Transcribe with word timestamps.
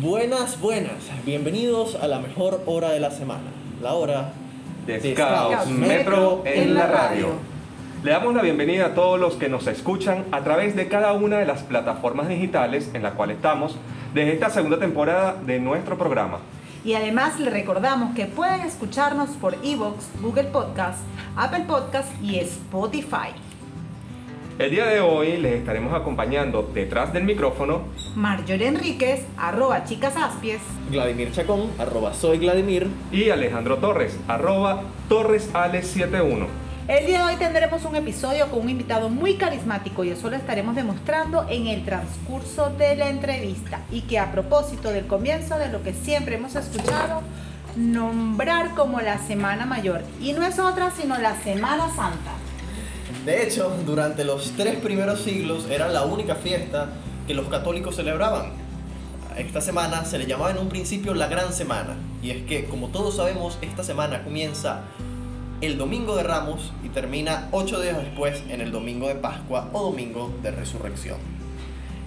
Buenas, 0.00 0.58
buenas. 0.60 0.94
Bienvenidos 1.26 1.94
a 1.96 2.06
la 2.08 2.18
mejor 2.20 2.62
hora 2.64 2.88
de 2.90 3.00
la 3.00 3.10
semana. 3.10 3.50
La 3.82 3.92
hora 3.92 4.32
de 4.86 4.98
de 4.98 5.14
Scouts 5.14 5.64
Scouts 5.64 5.70
Metro 5.70 6.42
en 6.46 6.72
la 6.72 6.86
radio. 6.86 6.98
radio. 6.98 7.28
Le 8.02 8.10
damos 8.10 8.34
la 8.34 8.40
bienvenida 8.40 8.86
a 8.86 8.94
todos 8.94 9.20
los 9.20 9.34
que 9.34 9.50
nos 9.50 9.66
escuchan 9.66 10.24
a 10.32 10.40
través 10.40 10.74
de 10.74 10.88
cada 10.88 11.12
una 11.12 11.36
de 11.38 11.44
las 11.44 11.64
plataformas 11.64 12.28
digitales 12.28 12.90
en 12.94 13.02
la 13.02 13.10
cual 13.10 13.30
estamos 13.30 13.76
desde 14.14 14.32
esta 14.32 14.48
segunda 14.48 14.78
temporada 14.78 15.36
de 15.44 15.60
nuestro 15.60 15.98
programa. 15.98 16.38
Y 16.84 16.94
además 16.94 17.38
le 17.38 17.50
recordamos 17.50 18.14
que 18.14 18.24
pueden 18.24 18.62
escucharnos 18.62 19.30
por 19.30 19.54
Evox, 19.62 20.06
Google 20.22 20.44
Podcast, 20.44 21.00
Apple 21.36 21.64
Podcast 21.66 22.08
y 22.22 22.38
Spotify. 22.38 23.34
El 24.58 24.72
día 24.72 24.86
de 24.86 24.98
hoy 25.00 25.36
les 25.36 25.54
estaremos 25.54 25.94
acompañando 25.94 26.68
detrás 26.74 27.12
del 27.12 27.22
micrófono 27.22 27.82
Marjorie 28.16 28.66
Enríquez, 28.66 29.24
arroba 29.36 29.84
chicas 29.84 30.16
aspies. 30.16 30.60
Vladimir 30.90 31.30
Chacón, 31.30 31.70
arroba 31.78 32.12
soy 32.12 32.38
Vladimir. 32.38 32.88
y 33.12 33.30
Alejandro 33.30 33.76
Torres, 33.76 34.18
arroba 34.26 34.82
torresale71. 35.08 36.46
El 36.88 37.06
día 37.06 37.18
de 37.18 37.32
hoy 37.32 37.36
tendremos 37.36 37.84
un 37.84 37.94
episodio 37.94 38.48
con 38.48 38.62
un 38.62 38.70
invitado 38.70 39.08
muy 39.10 39.36
carismático 39.36 40.02
y 40.02 40.10
eso 40.10 40.28
lo 40.28 40.34
estaremos 40.34 40.74
demostrando 40.74 41.46
en 41.48 41.68
el 41.68 41.84
transcurso 41.84 42.70
de 42.70 42.96
la 42.96 43.10
entrevista. 43.10 43.82
Y 43.92 44.02
que 44.02 44.18
a 44.18 44.32
propósito 44.32 44.90
del 44.90 45.06
comienzo 45.06 45.56
de 45.56 45.68
lo 45.68 45.84
que 45.84 45.92
siempre 45.92 46.34
hemos 46.34 46.56
escuchado, 46.56 47.22
nombrar 47.76 48.74
como 48.74 49.00
la 49.00 49.18
Semana 49.18 49.66
Mayor. 49.66 50.02
Y 50.20 50.32
no 50.32 50.42
es 50.44 50.58
otra 50.58 50.90
sino 50.90 51.16
la 51.18 51.36
Semana 51.42 51.88
Santa. 51.94 52.32
De 53.28 53.42
hecho, 53.42 53.70
durante 53.84 54.24
los 54.24 54.52
tres 54.52 54.76
primeros 54.76 55.20
siglos 55.20 55.66
era 55.68 55.88
la 55.88 56.02
única 56.04 56.34
fiesta 56.34 56.88
que 57.26 57.34
los 57.34 57.46
católicos 57.48 57.94
celebraban. 57.94 58.52
Esta 59.36 59.60
semana 59.60 60.06
se 60.06 60.16
le 60.16 60.24
llamaba 60.24 60.52
en 60.52 60.56
un 60.56 60.70
principio 60.70 61.12
la 61.12 61.26
Gran 61.26 61.52
Semana. 61.52 61.96
Y 62.22 62.30
es 62.30 62.42
que, 62.44 62.64
como 62.64 62.88
todos 62.88 63.16
sabemos, 63.16 63.58
esta 63.60 63.84
semana 63.84 64.24
comienza 64.24 64.80
el 65.60 65.76
Domingo 65.76 66.16
de 66.16 66.22
Ramos 66.22 66.72
y 66.82 66.88
termina 66.88 67.48
ocho 67.50 67.82
días 67.82 67.98
después 67.98 68.42
en 68.48 68.62
el 68.62 68.72
Domingo 68.72 69.08
de 69.08 69.16
Pascua 69.16 69.68
o 69.74 69.82
Domingo 69.82 70.32
de 70.42 70.50
Resurrección. 70.50 71.18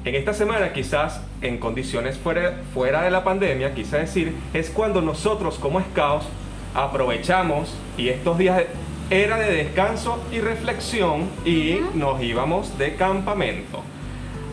En 0.03 0.16
esta 0.16 0.33
semana, 0.33 0.73
quizás 0.73 1.22
en 1.44 1.59
condiciones 1.59 2.17
fuera, 2.17 2.63
fuera 2.73 3.03
de 3.03 3.11
la 3.11 3.23
pandemia, 3.23 3.75
quizá 3.75 3.97
decir, 3.97 4.33
es 4.56 4.72
cuando 4.72 5.03
nosotros 5.03 5.59
como 5.59 5.81
scouts 5.81 6.25
aprovechamos 6.73 7.69
y 7.95 8.09
estos 8.09 8.39
días 8.39 8.63
era 9.12 9.38
de 9.38 9.54
descanso 9.54 10.23
y 10.31 10.40
reflexión 10.40 11.30
y 11.44 11.81
nos 11.95 12.23
íbamos 12.23 12.78
de 12.78 12.95
campamento. 12.95 13.84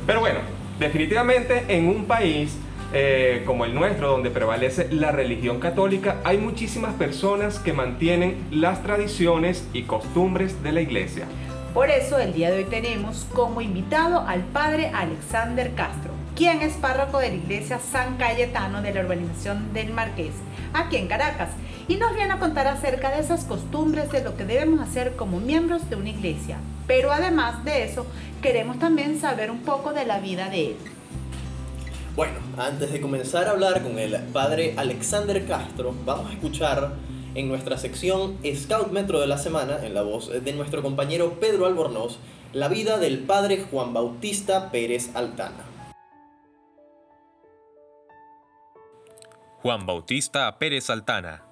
Pero 0.05 0.19
bueno, 0.19 0.41
definitivamente 0.81 1.65
en 1.69 1.87
un 1.87 2.06
país 2.06 2.59
eh, 2.92 3.45
como 3.47 3.65
el 3.65 3.73
nuestro, 3.73 4.11
donde 4.11 4.31
prevalece 4.31 4.89
la 4.91 5.12
religión 5.12 5.61
católica, 5.61 6.17
hay 6.25 6.39
muchísimas 6.39 6.95
personas 6.95 7.61
que 7.61 7.73
mantienen 7.73 8.37
las 8.50 8.83
tradiciones 8.83 9.69
y 9.73 9.84
costumbres 9.84 10.61
de 10.65 10.72
la 10.72 10.81
iglesia. 10.81 11.27
Por 11.72 11.91
eso 11.91 12.19
el 12.19 12.33
día 12.33 12.50
de 12.50 12.59
hoy 12.59 12.65
tenemos 12.65 13.28
como 13.33 13.61
invitado 13.61 14.27
al 14.27 14.41
padre 14.41 14.91
Alexander 14.93 15.72
Castro, 15.77 16.11
quien 16.34 16.62
es 16.62 16.72
párroco 16.72 17.20
de 17.20 17.28
la 17.28 17.34
iglesia 17.37 17.78
San 17.78 18.17
Cayetano 18.17 18.83
de 18.83 18.93
la 18.93 19.03
urbanización 19.03 19.72
del 19.72 19.93
Marqués, 19.93 20.33
aquí 20.72 20.97
en 20.97 21.06
Caracas, 21.06 21.50
y 21.89 21.97
nos 21.97 22.14
viene 22.14 22.34
a 22.34 22.39
contar 22.39 22.67
acerca 22.67 23.11
de 23.11 23.20
esas 23.20 23.47
costumbres 23.47 24.12
de 24.12 24.22
lo 24.22 24.36
que 24.36 24.44
debemos 24.44 24.81
hacer 24.81 25.17
como 25.17 25.41
miembros 25.41 25.89
de 25.89 25.97
una 25.97 26.11
iglesia. 26.11 26.58
Pero 26.86 27.11
además 27.11 27.64
de 27.64 27.84
eso, 27.84 28.06
queremos 28.42 28.78
también 28.78 29.19
saber 29.19 29.50
un 29.50 29.61
poco 29.61 29.94
de 29.94 30.05
la 30.05 30.20
vida 30.20 30.50
de 30.50 30.66
él. 30.66 30.77
Bueno, 32.14 32.34
antes 32.59 32.92
de 32.92 33.00
comenzar 33.00 33.47
a 33.47 33.53
hablar 33.53 33.83
con 33.83 33.98
el 33.98 34.16
padre 34.33 34.75
Alexander 34.77 35.47
Castro, 35.47 35.94
vamos 36.05 36.31
a 36.31 36.34
escuchar 36.34 36.92
en 37.34 37.48
nuestra 37.48 37.78
sección 37.78 38.36
Scout 38.55 38.91
Metro 38.91 39.20
de 39.20 39.26
la 39.26 39.38
Semana, 39.38 39.78
en 39.82 39.94
la 39.94 40.03
voz 40.03 40.28
de 40.28 40.53
nuestro 40.53 40.82
compañero 40.82 41.38
Pedro 41.41 41.66
Albornoz, 41.66 42.19
la 42.53 42.69
vida 42.69 42.99
del 42.99 43.20
padre 43.20 43.65
Juan 43.70 43.94
Bautista 43.94 44.70
Pérez 44.70 45.10
Altana. 45.15 45.65
Juan 49.62 49.87
Bautista 49.87 50.59
Pérez 50.59 50.91
Altana. 50.91 51.47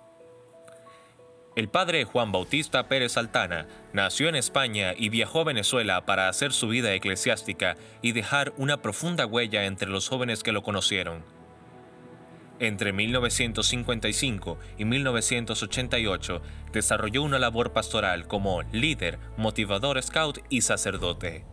El 1.56 1.70
padre 1.70 2.04
Juan 2.04 2.32
Bautista 2.32 2.86
Pérez 2.86 3.16
Altana 3.16 3.66
nació 3.94 4.28
en 4.28 4.36
España 4.36 4.92
y 4.94 5.08
viajó 5.08 5.40
a 5.40 5.44
Venezuela 5.44 6.04
para 6.04 6.28
hacer 6.28 6.52
su 6.52 6.68
vida 6.68 6.92
eclesiástica 6.92 7.78
y 8.02 8.12
dejar 8.12 8.52
una 8.58 8.82
profunda 8.82 9.24
huella 9.24 9.64
entre 9.64 9.88
los 9.88 10.06
jóvenes 10.06 10.42
que 10.42 10.52
lo 10.52 10.62
conocieron. 10.62 11.24
Entre 12.58 12.92
1955 12.92 14.58
y 14.76 14.84
1988 14.84 16.42
desarrolló 16.74 17.22
una 17.22 17.38
labor 17.38 17.72
pastoral 17.72 18.26
como 18.26 18.60
líder, 18.64 19.18
motivador 19.38 20.02
scout 20.02 20.40
y 20.50 20.60
sacerdote. 20.60 21.46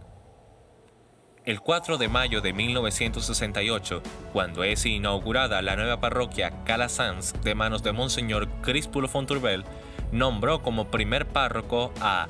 El 1.46 1.60
4 1.60 1.98
de 1.98 2.08
mayo 2.08 2.40
de 2.40 2.54
1968, 2.54 4.02
cuando 4.32 4.64
es 4.64 4.86
inaugurada 4.86 5.62
la 5.62 5.76
nueva 5.76 6.00
parroquia 6.00 6.64
Calasanz 6.64 7.34
de 7.44 7.54
manos 7.54 7.84
de 7.84 7.92
Monseñor 7.92 8.48
Críspulo 8.62 9.10
Fonturbel, 9.10 9.66
nombró 10.14 10.62
como 10.62 10.88
primer 10.88 11.26
párroco 11.28 11.92
a 12.00 12.28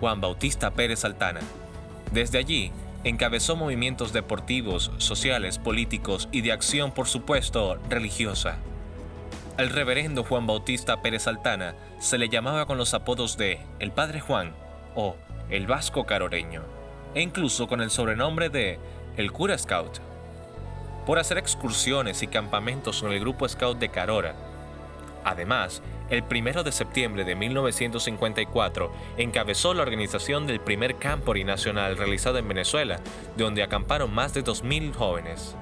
Juan 0.00 0.20
Bautista 0.20 0.70
Pérez 0.70 1.04
Altana. 1.04 1.40
Desde 2.12 2.38
allí, 2.38 2.72
encabezó 3.02 3.56
movimientos 3.56 4.12
deportivos, 4.12 4.92
sociales, 4.98 5.58
políticos 5.58 6.28
y 6.32 6.40
de 6.40 6.52
acción, 6.52 6.92
por 6.92 7.08
supuesto, 7.08 7.76
religiosa. 7.90 8.56
Al 9.58 9.70
reverendo 9.70 10.24
Juan 10.24 10.46
Bautista 10.46 11.02
Pérez 11.02 11.26
Altana 11.26 11.74
se 11.98 12.16
le 12.16 12.28
llamaba 12.28 12.66
con 12.66 12.78
los 12.78 12.94
apodos 12.94 13.36
de 13.36 13.60
El 13.78 13.92
Padre 13.92 14.20
Juan 14.20 14.54
o 14.94 15.16
El 15.50 15.66
Vasco 15.66 16.06
Caroreño, 16.06 16.62
e 17.14 17.22
incluso 17.22 17.66
con 17.68 17.80
el 17.80 17.90
sobrenombre 17.90 18.48
de 18.48 18.78
El 19.16 19.32
Cura 19.32 19.58
Scout, 19.58 19.98
por 21.06 21.18
hacer 21.18 21.38
excursiones 21.38 22.22
y 22.22 22.28
campamentos 22.28 23.02
con 23.02 23.12
el 23.12 23.20
grupo 23.20 23.48
Scout 23.48 23.78
de 23.78 23.90
Carora. 23.90 24.34
Además, 25.24 25.82
el 26.10 26.22
1 26.22 26.62
de 26.62 26.72
septiembre 26.72 27.24
de 27.24 27.34
1954 27.34 28.92
encabezó 29.16 29.72
la 29.72 29.82
organización 29.82 30.46
del 30.46 30.60
primer 30.60 30.96
Campori 30.96 31.44
Nacional 31.44 31.96
realizado 31.96 32.38
en 32.38 32.46
Venezuela, 32.46 33.00
donde 33.36 33.62
acamparon 33.62 34.14
más 34.14 34.34
de 34.34 34.44
2.000 34.44 34.94
jóvenes. 34.94 35.56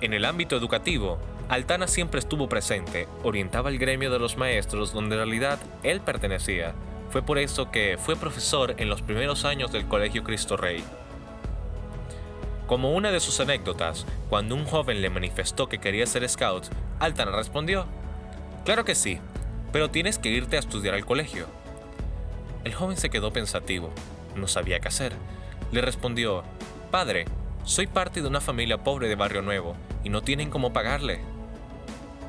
En 0.00 0.12
el 0.12 0.24
ámbito 0.24 0.56
educativo, 0.56 1.18
Altana 1.48 1.86
siempre 1.86 2.18
estuvo 2.18 2.48
presente, 2.48 3.06
orientaba 3.22 3.70
el 3.70 3.78
gremio 3.78 4.10
de 4.10 4.18
los 4.18 4.36
maestros 4.36 4.92
donde 4.92 5.14
en 5.14 5.20
realidad 5.20 5.58
él 5.82 6.00
pertenecía. 6.00 6.74
Fue 7.10 7.22
por 7.22 7.38
eso 7.38 7.70
que 7.70 7.96
fue 7.98 8.16
profesor 8.16 8.74
en 8.78 8.88
los 8.88 9.02
primeros 9.02 9.44
años 9.44 9.70
del 9.70 9.86
Colegio 9.86 10.24
Cristo 10.24 10.56
Rey. 10.56 10.82
Como 12.66 12.92
una 12.92 13.10
de 13.10 13.20
sus 13.20 13.40
anécdotas, 13.40 14.06
cuando 14.30 14.54
un 14.54 14.64
joven 14.64 15.02
le 15.02 15.10
manifestó 15.10 15.68
que 15.68 15.78
quería 15.78 16.06
ser 16.06 16.26
scout, 16.28 16.66
Altana 16.98 17.32
respondió, 17.32 17.86
Claro 18.64 18.86
que 18.86 18.94
sí, 18.94 19.18
pero 19.70 19.90
tienes 19.90 20.18
que 20.18 20.30
irte 20.30 20.56
a 20.56 20.60
estudiar 20.60 20.94
al 20.94 21.04
colegio. 21.04 21.46
El 22.64 22.72
joven 22.72 22.96
se 22.96 23.10
quedó 23.10 23.32
pensativo, 23.32 23.90
no 24.34 24.48
sabía 24.48 24.80
qué 24.80 24.88
hacer. 24.88 25.12
Le 25.72 25.82
respondió, 25.82 26.42
Padre, 26.90 27.26
soy 27.64 27.86
parte 27.86 28.22
de 28.22 28.28
una 28.28 28.40
familia 28.40 28.82
pobre 28.82 29.08
de 29.08 29.16
Barrio 29.16 29.42
Nuevo 29.42 29.76
y 30.02 30.08
no 30.08 30.22
tienen 30.22 30.48
cómo 30.48 30.72
pagarle. 30.72 31.20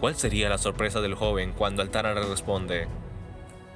¿Cuál 0.01 0.16
sería 0.16 0.50
la 0.50 0.57
sorpresa 0.57 1.00
del 1.00 1.16
joven 1.16 1.53
cuando 1.53 1.81
Altana 1.81 2.13
le 2.13 2.24
responde, 2.24 2.88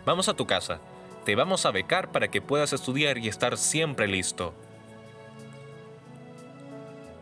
Vamos 0.06 0.28
a 0.28 0.34
tu 0.34 0.46
casa, 0.46 0.82
te 1.24 1.36
vamos 1.36 1.66
a 1.66 1.72
becar 1.72 2.12
para 2.12 2.30
que 2.30 2.42
puedas 2.42 2.74
estudiar 2.74 3.18
y 3.18 3.30
estar 3.30 3.58
siempre 3.58 4.08
listo? 4.08 4.54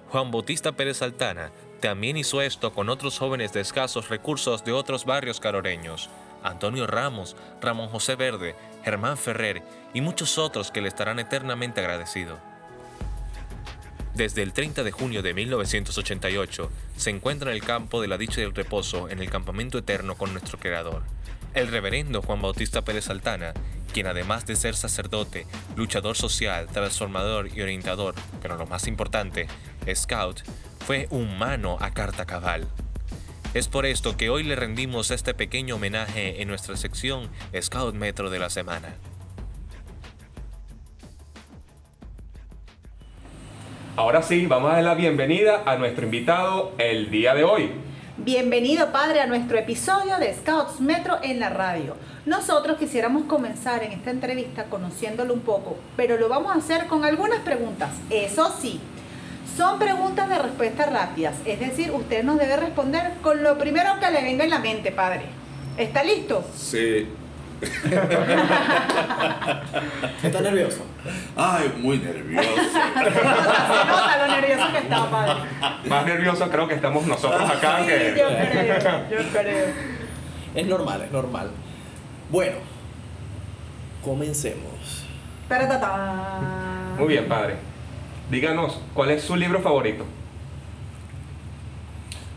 Juan 0.09 0.31
Bautista 0.31 0.71
Pérez 0.71 1.01
Altana 1.01 1.51
también 1.81 2.17
hizo 2.17 2.41
esto 2.41 2.73
con 2.73 2.89
otros 2.89 3.19
jóvenes 3.19 3.51
de 3.53 3.61
escasos 3.61 4.09
recursos 4.09 4.63
de 4.63 4.71
otros 4.71 5.05
barrios 5.05 5.39
caroreños, 5.39 6.09
Antonio 6.43 6.87
Ramos, 6.87 7.35
Ramón 7.61 7.89
José 7.89 8.15
Verde, 8.15 8.55
Germán 8.83 9.17
Ferrer 9.17 9.61
y 9.93 10.01
muchos 10.01 10.37
otros 10.37 10.71
que 10.71 10.81
le 10.81 10.87
estarán 10.87 11.19
eternamente 11.19 11.81
agradecidos. 11.81 12.39
Desde 14.15 14.41
el 14.41 14.53
30 14.53 14.83
de 14.83 14.91
junio 14.91 15.21
de 15.21 15.33
1988 15.33 16.71
se 16.95 17.09
encuentra 17.09 17.51
en 17.51 17.57
el 17.57 17.63
campo 17.63 18.01
de 18.01 18.07
la 18.07 18.17
dicha 18.17 18.41
del 18.41 18.55
reposo 18.55 19.09
en 19.09 19.19
el 19.19 19.29
campamento 19.29 19.77
eterno 19.77 20.15
con 20.15 20.31
nuestro 20.31 20.57
Creador. 20.57 21.03
El 21.53 21.67
reverendo 21.67 22.21
Juan 22.21 22.41
Bautista 22.41 22.81
Pérez 22.81 23.09
Altana, 23.09 23.53
quien 23.93 24.07
además 24.07 24.45
de 24.45 24.55
ser 24.55 24.75
sacerdote, 24.75 25.45
luchador 25.75 26.15
social, 26.15 26.67
transformador 26.67 27.49
y 27.55 27.61
orientador, 27.61 28.15
pero 28.41 28.57
lo 28.57 28.65
más 28.65 28.87
importante, 28.87 29.47
scout, 29.95 30.41
fue 30.85 31.07
humano 31.09 31.77
a 31.79 31.91
carta 31.91 32.25
cabal. 32.25 32.67
Es 33.53 33.67
por 33.67 33.85
esto 33.85 34.17
que 34.17 34.29
hoy 34.29 34.43
le 34.43 34.55
rendimos 34.55 35.09
este 35.11 35.33
pequeño 35.33 35.75
homenaje 35.75 36.41
en 36.41 36.47
nuestra 36.47 36.77
sección 36.77 37.29
Scout 37.59 37.95
Metro 37.95 38.29
de 38.29 38.39
la 38.39 38.49
Semana. 38.49 38.95
Ahora 43.95 44.21
sí, 44.21 44.45
vamos 44.45 44.71
a 44.71 44.75
dar 44.75 44.83
la 44.83 44.93
bienvenida 44.93 45.63
a 45.65 45.75
nuestro 45.77 46.05
invitado 46.05 46.73
el 46.77 47.09
día 47.09 47.33
de 47.33 47.43
hoy. 47.43 47.71
Bienvenido, 48.17 48.91
padre, 48.91 49.21
a 49.21 49.27
nuestro 49.27 49.57
episodio 49.57 50.17
de 50.19 50.33
Scouts 50.33 50.81
Metro 50.81 51.17
en 51.23 51.39
la 51.39 51.49
radio. 51.49 51.95
Nosotros 52.25 52.77
quisiéramos 52.77 53.23
comenzar 53.23 53.83
en 53.83 53.93
esta 53.93 54.11
entrevista 54.11 54.65
conociéndolo 54.65 55.33
un 55.33 55.41
poco, 55.41 55.77
pero 55.95 56.17
lo 56.17 56.29
vamos 56.29 56.51
a 56.51 56.59
hacer 56.59 56.87
con 56.87 57.05
algunas 57.05 57.39
preguntas. 57.39 57.89
Eso 58.09 58.53
sí, 58.59 58.81
son 59.57 59.79
preguntas 59.79 60.29
de 60.29 60.37
respuestas 60.39 60.91
rápidas, 60.93 61.33
es 61.45 61.59
decir, 61.59 61.91
usted 61.91 62.23
nos 62.23 62.37
debe 62.37 62.55
responder 62.57 63.13
con 63.23 63.41
lo 63.43 63.57
primero 63.57 63.99
que 63.99 64.11
le 64.11 64.21
venga 64.23 64.43
en 64.43 64.49
la 64.51 64.59
mente, 64.59 64.91
padre. 64.91 65.23
¿Está 65.77 66.03
listo? 66.03 66.45
Sí. 66.55 67.09
¿Está 70.23 70.41
nervioso? 70.41 70.85
Ay, 71.35 71.73
muy 71.79 71.97
nervioso. 71.99 72.49
Se 72.55 73.85
nota 73.87 74.17
lo 74.27 74.27
nervioso 74.35 74.71
que 74.71 74.77
está, 74.79 75.09
padre. 75.09 75.33
Más 75.89 76.05
nervioso 76.05 76.49
creo 76.49 76.67
que 76.67 76.75
estamos 76.75 77.05
nosotros 77.07 77.49
acá. 77.49 77.79
Sí, 77.79 77.87
que- 77.87 78.15
yo 78.17 78.27
creo, 78.27 79.09
yo 79.09 79.17
creo. 79.31 79.67
Es 80.55 80.67
normal, 80.67 81.01
es 81.03 81.11
normal. 81.11 81.49
Bueno, 82.29 82.57
comencemos. 84.03 85.05
Taratata. 85.47 86.39
Muy 86.97 87.07
bien, 87.07 87.27
padre. 87.27 87.55
Díganos, 88.29 88.79
¿cuál 88.93 89.11
es 89.11 89.23
su 89.23 89.35
libro 89.35 89.61
favorito? 89.61 90.05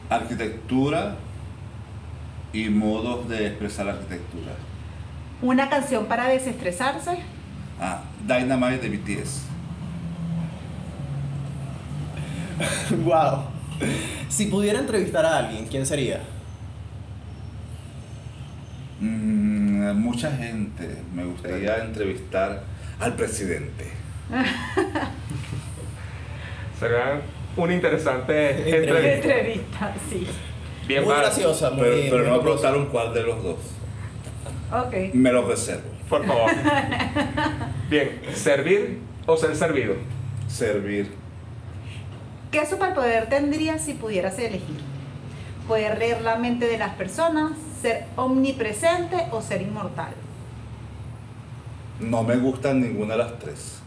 Arquitectura 0.08 1.16
y 2.52 2.68
modos 2.68 3.28
de 3.28 3.48
expresar 3.48 3.86
la 3.86 3.92
arquitectura. 3.92 4.52
Una 5.42 5.68
canción 5.68 6.06
para 6.06 6.28
desestresarse. 6.28 7.18
Ah, 7.80 8.02
Dynamite 8.26 8.88
de 8.88 8.96
BTS. 8.96 9.42
wow. 13.04 13.44
Si 14.28 14.46
pudiera 14.46 14.78
entrevistar 14.78 15.24
a 15.24 15.38
alguien, 15.38 15.66
¿quién 15.66 15.84
sería? 15.84 16.20
Mm, 19.00 19.92
mucha 19.98 20.30
gente. 20.30 21.02
Me 21.14 21.24
gustaría 21.24 21.78
entrevistar 21.82 22.62
al 23.00 23.14
presidente. 23.16 23.90
Será 26.80 27.20
una 27.58 27.74
interesante 27.74 28.50
Entrevista. 28.50 29.14
entrevista. 29.14 29.94
Sí. 30.08 30.26
Bien, 30.88 31.04
muy 31.04 31.14
graciosa, 31.14 31.70
muy 31.70 31.82
Pero, 31.82 31.96
muy 31.96 32.10
pero 32.10 32.18
no 32.24 32.30
me 32.30 32.30
jocosa. 32.38 32.42
preguntaron 32.42 32.86
cuál 32.86 33.14
de 33.14 33.22
los 33.22 33.42
dos. 33.44 33.58
Ok. 34.72 35.14
Me 35.14 35.30
lo 35.30 35.46
reservo. 35.46 35.88
Por 36.08 36.26
favor. 36.26 36.50
Bien, 37.90 38.20
¿servir 38.34 38.98
o 39.26 39.36
ser 39.36 39.54
servido? 39.54 39.94
Servir. 40.48 41.12
¿Qué 42.50 42.66
superpoder 42.66 43.28
tendrías 43.28 43.82
si 43.84 43.92
pudieras 43.94 44.38
elegir? 44.38 44.80
¿Poder 45.68 45.98
leer 45.98 46.22
la 46.22 46.36
mente 46.36 46.66
de 46.66 46.78
las 46.78 46.94
personas, 46.94 47.52
ser 47.80 48.06
omnipresente 48.16 49.26
o 49.30 49.40
ser 49.42 49.62
inmortal? 49.62 50.12
No 52.00 52.22
me 52.24 52.36
gustan 52.36 52.80
ninguna 52.80 53.12
de 53.14 53.18
las 53.18 53.38
tres. 53.38 53.80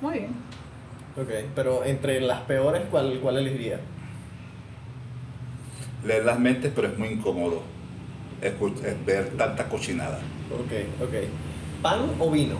Muy 0.00 0.14
bien. 0.20 0.49
Ok, 1.16 1.28
pero 1.54 1.84
entre 1.84 2.20
las 2.20 2.40
peores, 2.42 2.82
¿cuál, 2.90 3.18
cuál 3.20 3.38
elegiría? 3.38 3.80
Leer 6.04 6.24
las 6.24 6.38
mentes, 6.38 6.72
pero 6.74 6.88
es 6.88 6.98
muy 6.98 7.08
incómodo. 7.08 7.62
escu- 8.42 8.82
es 8.84 9.04
ver 9.04 9.30
tanta 9.36 9.68
cochinada. 9.68 10.18
Ok, 10.50 10.72
ok. 11.02 11.14
¿Pan 11.82 12.00
o 12.18 12.30
vino? 12.30 12.56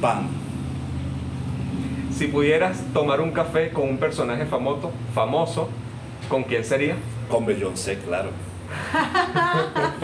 Pan. 0.00 0.28
Si 2.16 2.26
pudieras 2.26 2.80
tomar 2.92 3.20
un 3.20 3.30
café 3.30 3.70
con 3.70 3.88
un 3.88 3.98
personaje 3.98 4.44
famoso, 4.46 4.90
famoso, 5.14 5.68
¿con 6.28 6.42
quién 6.44 6.64
sería? 6.64 6.96
Con 7.28 7.46
Beyoncé, 7.46 7.98
claro. 7.98 8.30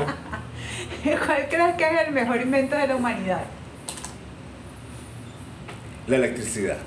¿Cuál 1.03 1.49
crees 1.49 1.75
que 1.77 1.85
es 1.85 2.07
el 2.09 2.15
mejor 2.15 2.41
invento 2.41 2.77
de 2.77 2.87
la 2.87 2.97
humanidad? 2.97 3.43
La 6.09 6.17
electricidad. 6.17 6.79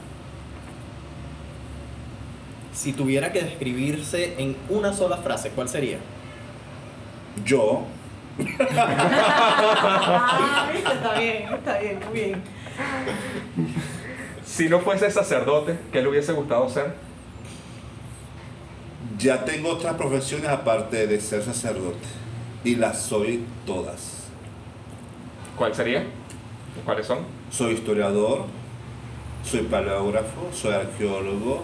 Si 2.74 2.94
tuviera 2.94 3.32
que 3.32 3.42
describirse 3.44 4.36
en 4.42 4.56
una 4.70 4.94
sola 4.94 5.18
frase, 5.18 5.50
¿cuál 5.50 5.70
sería? 5.70 5.98
Yo, 7.46 7.86
Ah, 8.76 10.70
viste, 10.74 10.94
está 10.94 11.20
bien, 11.20 11.54
está 11.54 11.80
bien, 11.80 12.00
muy 12.10 12.20
bien. 12.20 12.44
Si 14.46 14.70
no 14.70 14.80
fuese 14.80 15.12
sacerdote, 15.12 15.78
¿qué 15.92 16.02
le 16.02 16.08
hubiese 16.08 16.34
gustado 16.34 16.68
ser? 16.70 16.94
ya 19.22 19.46
tengo 19.46 19.70
otras 19.70 19.96
profesiones 19.96 20.50
aparte 20.50 21.06
de 21.08 21.22
ser 21.22 21.44
sacerdote. 21.44 22.08
Y 22.64 22.76
las 22.76 23.02
soy 23.02 23.46
todas. 23.66 24.24
¿Cuál 25.56 25.76
sería? 25.76 26.06
¿Cuáles 26.86 27.06
son? 27.06 27.20
Soy 27.52 27.74
historiador, 27.74 28.46
soy 29.44 29.62
paleógrafo, 29.62 30.50
soy 30.54 30.74
arqueólogo, 30.74 31.64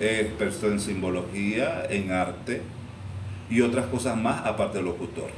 experto 0.00 0.68
en 0.68 0.80
simbología, 0.80 1.84
en 1.88 2.12
arte 2.12 2.62
y 3.50 3.60
otras 3.60 3.86
cosas 3.86 4.16
más 4.16 4.44
aparte 4.44 4.78
de 4.78 4.84
locutor. 4.84 5.30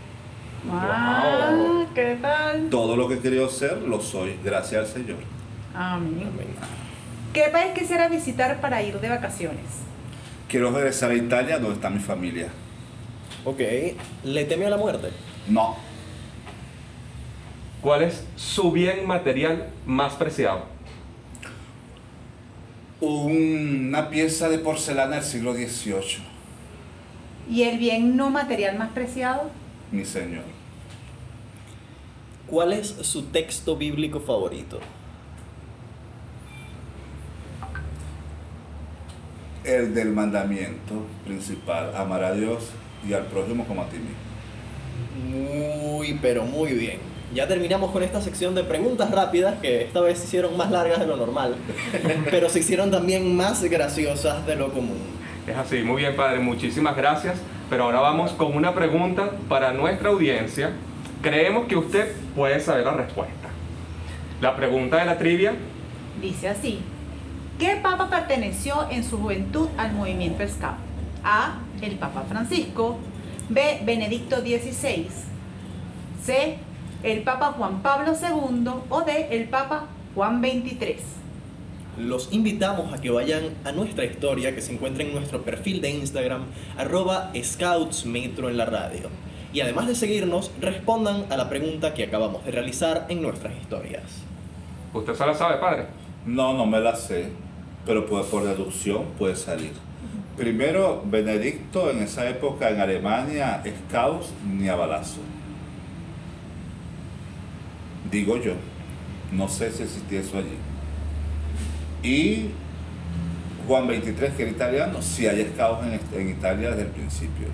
Ah, 0.71 1.85
¿qué 1.95 2.19
tal? 2.21 2.69
Todo 2.71 2.97
lo 2.97 3.09
que 3.09 3.15
he 3.15 3.21
querido 3.21 3.49
ser 3.49 3.79
lo 3.83 4.01
soy, 4.01 4.39
gracias 4.45 4.81
al 4.81 4.87
Señor. 4.87 5.19
Amén. 5.75 6.31
¿Qué 7.33 7.49
país 7.53 7.73
quisiera 7.75 8.09
visitar 8.09 8.61
para 8.61 8.83
ir 8.83 8.99
de 8.99 9.09
vacaciones? 9.09 9.65
Quiero 10.49 10.71
regresar 10.71 11.11
a 11.11 11.15
Italia 11.15 11.59
donde 11.59 11.75
está 11.75 11.91
mi 11.91 11.99
familia. 11.99 12.49
Ok. 13.45 13.61
¿Le 14.25 14.45
teme 14.45 14.67
a 14.67 14.71
la 14.71 14.77
muerte? 14.77 15.11
No, 15.49 15.77
¿Cuál 17.87 18.03
es 18.03 18.27
su 18.35 18.73
bien 18.73 19.07
material 19.07 19.69
más 19.87 20.15
preciado? 20.15 20.65
Una 23.01 24.09
pieza 24.11 24.49
de 24.49 24.59
porcelana 24.59 25.17
del 25.17 25.25
siglo 25.25 25.55
XVIII, 25.55 26.23
¿Y 27.49 27.63
el 27.63 27.79
bien 27.79 28.17
no 28.17 28.31
material 28.31 28.77
más 28.79 28.91
preciado? 28.93 29.51
mi 29.91 30.05
Señor. 30.05 30.45
¿Cuál 32.47 32.73
es 32.73 32.89
su 33.03 33.27
texto 33.31 33.77
bíblico 33.77 34.21
favorito? 34.21 34.81
El 39.65 39.95
del 39.95 40.13
mandamiento 40.13 41.07
principal, 41.25 41.95
amar 41.97 42.23
a 42.25 42.33
Dios 42.33 42.71
y 43.07 43.13
al 43.13 43.27
prójimo 43.27 43.67
como 43.67 43.83
a 43.83 43.89
ti 43.89 43.99
mismo. 43.99 44.17
Muy, 45.13 46.19
pero 46.21 46.45
muy 46.45 46.73
bien. 46.73 47.01
Ya 47.35 47.49
terminamos 47.49 47.91
con 47.91 48.03
esta 48.03 48.21
sección 48.21 48.55
de 48.55 48.63
preguntas 48.65 49.11
rápidas 49.11 49.61
que 49.61 49.83
esta 49.83 50.01
vez 50.01 50.19
se 50.19 50.27
hicieron 50.27 50.57
más 50.57 50.71
largas 50.71 51.01
de 51.01 51.07
lo 51.07 51.17
normal, 51.17 51.57
pero 52.31 52.49
se 52.49 52.61
hicieron 52.61 52.91
también 52.91 53.37
más 53.37 53.63
graciosas 53.65 54.47
de 54.47 54.57
lo 54.57 54.73
común. 54.73 54.99
Es 55.47 55.57
así, 55.57 55.83
muy 55.83 56.03
bien 56.03 56.17
padre, 56.17 56.39
muchísimas 56.39 56.97
gracias. 56.97 57.39
Pero 57.69 57.85
ahora 57.85 58.01
vamos 58.01 58.31
con 58.33 58.55
una 58.55 58.75
pregunta 58.75 59.31
para 59.49 59.73
nuestra 59.73 60.11
audiencia. 60.11 60.71
Creemos 61.21 61.67
que 61.67 61.77
usted 61.77 62.13
puede 62.37 62.61
saber 62.61 62.85
la 62.85 62.93
respuesta. 62.93 63.49
La 64.41 64.55
pregunta 64.55 64.99
de 64.99 65.05
la 65.07 65.19
trivia, 65.19 65.55
Dice 66.21 66.49
así. 66.49 66.81
¿Qué 67.59 67.79
papa 67.83 68.09
perteneció 68.09 68.89
en 68.91 69.05
su 69.05 69.19
juventud 69.19 69.69
al 69.77 69.93
movimiento 69.93 70.47
Scout? 70.49 70.77
A. 71.25 71.59
El 71.81 71.97
Papa 71.97 72.25
Francisco. 72.29 72.99
B. 73.49 73.81
Benedicto 73.85 74.41
XVI. 74.41 75.09
C. 76.23 76.59
El 77.03 77.23
Papa 77.23 77.53
Juan 77.57 77.83
Pablo 77.83 78.13
II. 78.13 78.71
O 78.89 79.03
D. 79.03 79.29
El 79.31 79.49
Papa 79.49 79.87
Juan 80.15 80.41
XXIII. 80.41 80.97
Los 81.99 82.33
invitamos 82.33 82.93
a 82.93 83.01
que 83.01 83.11
vayan 83.11 83.55
a 83.65 83.73
nuestra 83.73 84.05
historia 84.05 84.55
que 84.55 84.61
se 84.61 84.73
encuentra 84.73 85.03
en 85.03 85.15
nuestro 85.15 85.43
perfil 85.43 85.81
de 85.81 85.91
Instagram, 85.91 86.45
arroba 86.77 87.31
scoutsmetro 87.35 88.51
en 88.51 88.59
la 88.59 88.67
radio. 88.67 89.09
Y 89.53 89.61
además 89.61 89.87
de 89.87 89.95
seguirnos, 89.95 90.51
respondan 90.61 91.25
a 91.31 91.37
la 91.39 91.49
pregunta 91.49 91.95
que 91.95 92.05
acabamos 92.05 92.45
de 92.45 92.51
realizar 92.51 93.07
en 93.09 93.23
nuestras 93.23 93.55
historias. 93.55 94.03
usted 94.93 95.15
se 95.15 95.27
la 95.27 95.35
sabe, 95.35 95.57
padre. 95.59 95.87
No, 96.27 96.53
no 96.53 96.67
me 96.67 96.81
la 96.81 96.95
sé, 96.97 97.31
pero 97.87 98.05
por, 98.05 98.27
por 98.27 98.45
deducción 98.45 99.05
puede 99.19 99.37
salir. 99.37 99.73
Primero, 100.37 101.03
Benedicto 101.07 101.91
en 101.91 102.03
esa 102.03 102.29
época 102.29 102.69
en 102.69 102.81
Alemania, 102.81 103.63
Scouts 103.89 104.35
ni 104.47 104.69
a 104.69 104.75
balazo. 104.75 105.21
Digo 108.11 108.37
yo, 108.37 108.55
no 109.33 109.49
sé 109.49 109.71
si 109.71 109.83
existía 109.83 110.21
eso 110.21 110.39
allí. 110.39 110.57
Y 112.03 112.51
Juan 113.67 113.87
23, 113.89 114.35
que 114.35 114.43
era 114.43 114.53
italiano, 114.53 115.03
sí 115.03 115.27
hay 115.27 115.51
Scouts 115.53 115.87
en, 115.87 116.21
en 116.21 116.29
Italia 116.31 116.71
desde 116.71 116.83
el 116.83 116.89
principio. 116.89 117.49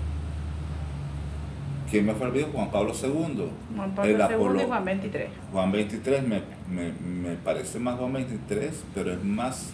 ¿Quién 1.93 2.07
me 2.07 2.15
fue 2.15 2.27
el 2.27 2.45
Juan 2.45 2.71
Pablo 2.71 2.91
II. 2.91 3.51
Juan 3.75 3.89
El 4.03 4.17
Pablo 4.17 4.55
II 4.55 4.63
y 4.63 4.65
Juan 4.65 4.83
23. 4.85 5.27
Juan 5.51 5.71
23 5.71 6.27
me, 6.27 6.41
me, 6.67 6.91
me 6.91 7.35
parece 7.35 7.77
más 7.77 7.99
Juan 7.99 8.13
23, 8.13 8.83
pero 8.95 9.13
es 9.13 9.23
más, 9.23 9.69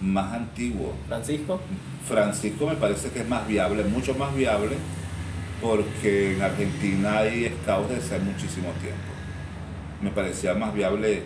más 0.00 0.32
antiguo. 0.32 0.94
Francisco. 1.06 1.60
Francisco 2.06 2.66
me 2.66 2.76
parece 2.76 3.10
que 3.10 3.20
es 3.20 3.28
más 3.28 3.46
viable, 3.46 3.84
mucho 3.84 4.14
más 4.14 4.34
viable, 4.34 4.76
porque 5.60 6.36
en 6.36 6.40
Argentina 6.40 7.18
hay 7.18 7.54
scouts 7.62 7.90
desde 7.90 8.16
hace 8.16 8.24
muchísimo 8.24 8.70
tiempo. 8.80 9.07
Me 10.00 10.10
parecía 10.10 10.54
más 10.54 10.72
viable 10.74 11.22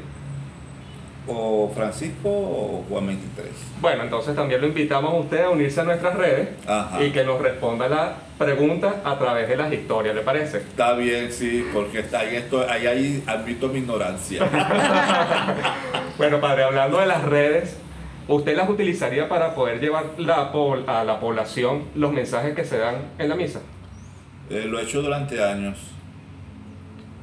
o 1.29 1.71
Francisco 1.75 2.29
o 2.29 2.85
Juan 2.89 3.07
23. 3.07 3.47
Bueno, 3.81 4.03
entonces 4.03 4.35
también 4.35 4.61
lo 4.61 4.67
invitamos 4.67 5.13
a 5.13 5.17
usted 5.19 5.45
a 5.45 5.51
unirse 5.51 5.81
a 5.81 5.85
nuestras 5.85 6.15
redes 6.17 6.49
Ajá. 6.67 7.01
y 7.03 7.13
que 7.13 7.23
nos 7.23 7.41
responda 7.41 7.89
las 7.89 8.11
preguntas 8.39 8.95
a 9.05 9.17
través 9.19 9.49
de 9.49 9.57
las 9.57 9.73
historias, 9.73 10.17
¿le 10.17 10.23
parece? 10.23 10.59
Está 10.59 10.95
bien, 10.95 11.31
sí, 11.33 11.65
porque 11.73 12.01
está 12.01 12.21
ahí, 12.21 12.35
esto, 12.37 12.67
ahí, 12.69 12.87
ahí 12.89 13.23
admito 13.27 13.69
mi 13.69 13.79
ignorancia. 13.81 14.43
Bueno, 16.19 16.41
padre, 16.41 16.63
hablando 16.65 16.99
de 17.01 17.07
las 17.07 17.23
redes, 17.25 17.77
¿usted 18.29 18.57
las 18.57 18.69
utilizaría 18.69 19.29
para 19.29 19.55
poder 19.55 19.81
llevar 19.81 20.05
la 20.19 20.53
pol- 20.53 20.85
a 20.87 21.05
la 21.05 21.19
población 21.21 21.85
los 21.95 22.13
mensajes 22.13 22.55
que 22.55 22.65
se 22.65 22.79
dan 22.79 22.97
en 23.19 23.29
la 23.29 23.35
misa? 23.35 23.61
Eh, 24.51 24.67
lo 24.69 24.79
he 24.79 24.83
hecho 24.83 25.03
durante 25.03 25.43
años. 25.43 25.79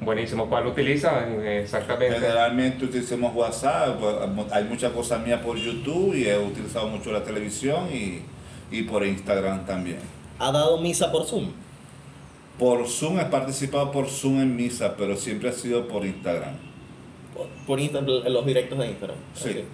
Buenísimo, 0.01 0.47
¿cuál 0.49 0.65
utilizan 0.67 1.41
exactamente? 1.45 2.15
Generalmente 2.19 2.85
utilizamos 2.85 3.35
WhatsApp, 3.35 3.99
pues, 3.99 4.51
hay 4.51 4.63
muchas 4.63 4.91
cosas 4.93 5.25
mías 5.25 5.41
por 5.41 5.57
YouTube 5.57 6.15
y 6.15 6.25
he 6.27 6.37
utilizado 6.39 6.87
mucho 6.87 7.11
la 7.11 7.23
televisión 7.23 7.87
y, 7.93 8.21
y 8.71 8.83
por 8.83 9.05
Instagram 9.05 9.65
también. 9.65 9.99
Ha 10.39 10.51
dado 10.53 10.79
misa 10.79 11.11
por 11.11 11.25
Zoom. 11.25 11.51
Por 12.57 12.87
Zoom 12.87 13.19
he 13.19 13.25
participado 13.25 13.91
por 13.91 14.07
Zoom 14.07 14.39
en 14.39 14.55
misa, 14.55 14.95
pero 14.97 15.17
siempre 15.17 15.49
ha 15.49 15.53
sido 15.53 15.87
por 15.87 16.05
Instagram. 16.05 16.55
Por, 17.35 17.47
por 17.67 17.79
Insta- 17.79 17.99
en 17.99 18.33
los 18.33 18.45
directos 18.45 18.79
de 18.79 18.87
Instagram. 18.87 19.17
Sí. 19.33 19.65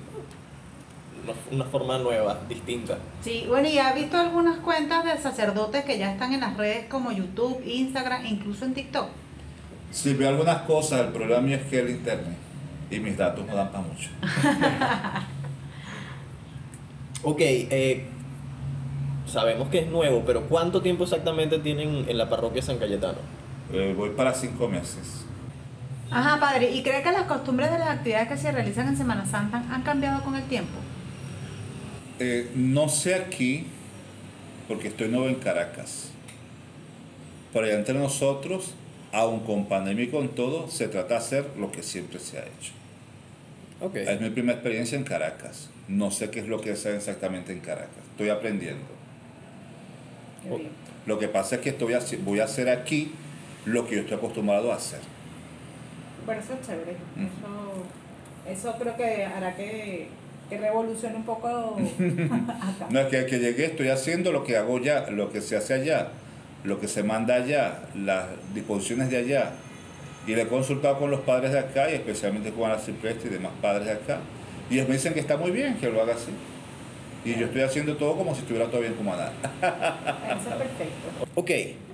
Una 1.51 1.65
forma 1.65 1.97
nueva, 1.97 2.39
distinta. 2.47 2.97
Sí, 3.21 3.45
bueno, 3.47 3.67
y 3.67 3.79
ha 3.79 3.93
visto 3.93 4.17
algunas 4.17 4.57
cuentas 4.59 5.03
de 5.05 5.17
sacerdotes 5.21 5.83
que 5.85 5.97
ya 5.97 6.11
están 6.11 6.33
en 6.33 6.41
las 6.41 6.55
redes 6.57 6.85
como 6.87 7.11
YouTube, 7.11 7.63
Instagram, 7.65 8.25
incluso 8.27 8.65
en 8.65 8.73
TikTok. 8.75 9.07
Si 9.95 10.13
veo 10.13 10.27
algunas 10.27 10.63
cosas, 10.63 11.05
el 11.05 11.13
problema 11.13 11.39
mío 11.39 11.55
es 11.55 11.63
que 11.63 11.79
el 11.79 11.89
internet 11.89 12.35
y 12.91 12.99
mis 12.99 13.15
datos 13.17 13.47
no 13.47 13.55
dan 13.55 13.71
para 13.71 13.83
mucho. 13.83 14.09
Ok, 17.27 17.39
eh, 17.39 18.05
sabemos 19.25 19.69
que 19.69 19.79
es 19.79 19.87
nuevo, 19.87 20.21
pero 20.27 20.41
¿cuánto 20.41 20.83
tiempo 20.83 21.05
exactamente 21.05 21.57
tienen 21.57 22.05
en 22.07 22.17
la 22.19 22.29
parroquia 22.29 22.61
San 22.61 22.77
Cayetano? 22.77 23.17
Eh, 23.73 23.95
voy 23.97 24.11
para 24.11 24.31
cinco 24.35 24.67
meses. 24.67 25.25
Ajá, 26.11 26.39
padre, 26.39 26.69
¿y 26.69 26.83
cree 26.83 27.01
que 27.01 27.11
las 27.11 27.23
costumbres 27.23 27.71
de 27.71 27.79
las 27.79 27.89
actividades 27.89 28.27
que 28.27 28.37
se 28.37 28.51
realizan 28.51 28.89
en 28.89 28.97
Semana 28.97 29.25
Santa 29.25 29.63
han 29.71 29.81
cambiado 29.81 30.21
con 30.21 30.35
el 30.35 30.43
tiempo? 30.43 30.77
Eh, 32.19 32.51
no 32.53 32.89
sé 32.89 33.15
aquí, 33.15 33.65
porque 34.67 34.89
estoy 34.89 35.07
nuevo 35.07 35.27
en 35.27 35.35
Caracas. 35.35 36.11
Pero 37.51 37.65
allá 37.65 37.79
entre 37.79 37.95
nosotros, 37.95 38.75
aun 39.15 39.39
con 39.45 39.65
pandemia 39.67 40.03
y 40.03 40.07
con 40.09 40.27
todo, 40.29 40.67
se 40.67 40.89
trata 40.89 41.13
de 41.13 41.15
hacer 41.15 41.45
lo 41.57 41.71
que 41.71 41.81
siempre 41.81 42.19
se 42.19 42.37
ha 42.37 42.41
hecho. 42.41 42.73
Ok. 43.79 43.95
Es 43.95 44.19
mi 44.19 44.29
primera 44.29 44.55
experiencia 44.55 44.97
en 44.97 45.05
Caracas. 45.05 45.69
No 45.87 46.11
sé 46.11 46.29
qué 46.29 46.41
es 46.41 46.47
lo 46.47 46.59
que 46.59 46.71
es 46.71 46.85
exactamente 46.85 47.53
en 47.53 47.61
Caracas. 47.61 48.03
Estoy 48.11 48.29
aprendiendo. 48.29 48.83
Lo 51.05 51.17
que 51.17 51.29
pasa 51.29 51.55
es 51.55 51.61
que 51.61 51.69
estoy 51.69 51.95
voy 52.25 52.39
a 52.41 52.43
hacer 52.43 52.69
aquí 52.69 53.13
lo 53.63 53.87
que 53.87 53.95
yo 53.95 54.01
estoy 54.01 54.17
acostumbrado 54.17 54.73
a 54.73 54.75
hacer. 54.75 54.99
Bueno, 56.25 56.41
eso 56.41 56.53
es 56.53 56.67
chévere. 56.67 56.91
Ujú. 56.91 58.51
Eso, 58.51 58.69
eso 58.69 58.77
creo 58.77 58.97
que 58.97 59.23
hará 59.23 59.55
que, 59.55 60.07
que 60.49 60.57
revolucione 60.57 61.15
un 61.15 61.23
poco 61.23 61.47
acá. 61.79 62.87
No 62.89 62.99
es 62.99 63.07
que, 63.07 63.25
que 63.27 63.39
llegué, 63.39 63.65
estoy 63.67 63.87
haciendo 63.89 64.33
lo 64.33 64.43
que 64.43 64.57
hago 64.57 64.77
ya, 64.79 65.09
lo 65.09 65.31
que 65.31 65.41
se 65.41 65.55
hace 65.55 65.73
allá, 65.73 66.11
lo 66.65 66.79
que 66.79 66.87
se 66.87 67.03
manda 67.03 67.35
allá, 67.35 67.83
las 67.95 68.25
disposiciones 68.53 69.09
de 69.09 69.17
allá. 69.17 69.51
Y 70.27 70.35
le 70.35 70.43
he 70.43 70.47
consultado 70.47 70.97
con 70.97 71.11
los 71.11 71.21
padres 71.21 71.51
de 71.51 71.59
acá 71.59 71.89
y 71.91 71.95
especialmente 71.95 72.51
con 72.51 72.69
la 72.69 72.79
Cipreste 72.79 73.27
y 73.27 73.31
demás 73.31 73.51
padres 73.61 73.85
de 73.85 73.91
acá. 73.91 74.19
Y 74.69 74.75
ellos 74.75 74.87
me 74.87 74.95
dicen 74.95 75.13
que 75.13 75.19
está 75.19 75.37
muy 75.37 75.51
bien 75.51 75.77
que 75.77 75.89
lo 75.89 76.01
haga 76.01 76.15
así. 76.15 76.31
Y 77.23 77.39
yo 77.39 77.47
estoy 77.47 77.61
haciendo 77.61 77.95
todo 77.97 78.15
como 78.15 78.33
si 78.33 78.41
estuviera 78.41 78.67
todo 78.67 78.81
bien 78.81 78.93
como 78.93 79.11
nada. 79.11 79.33
Eso 79.61 80.49
es 80.49 80.55
perfecto. 80.55 81.25
Ok, 81.35 81.51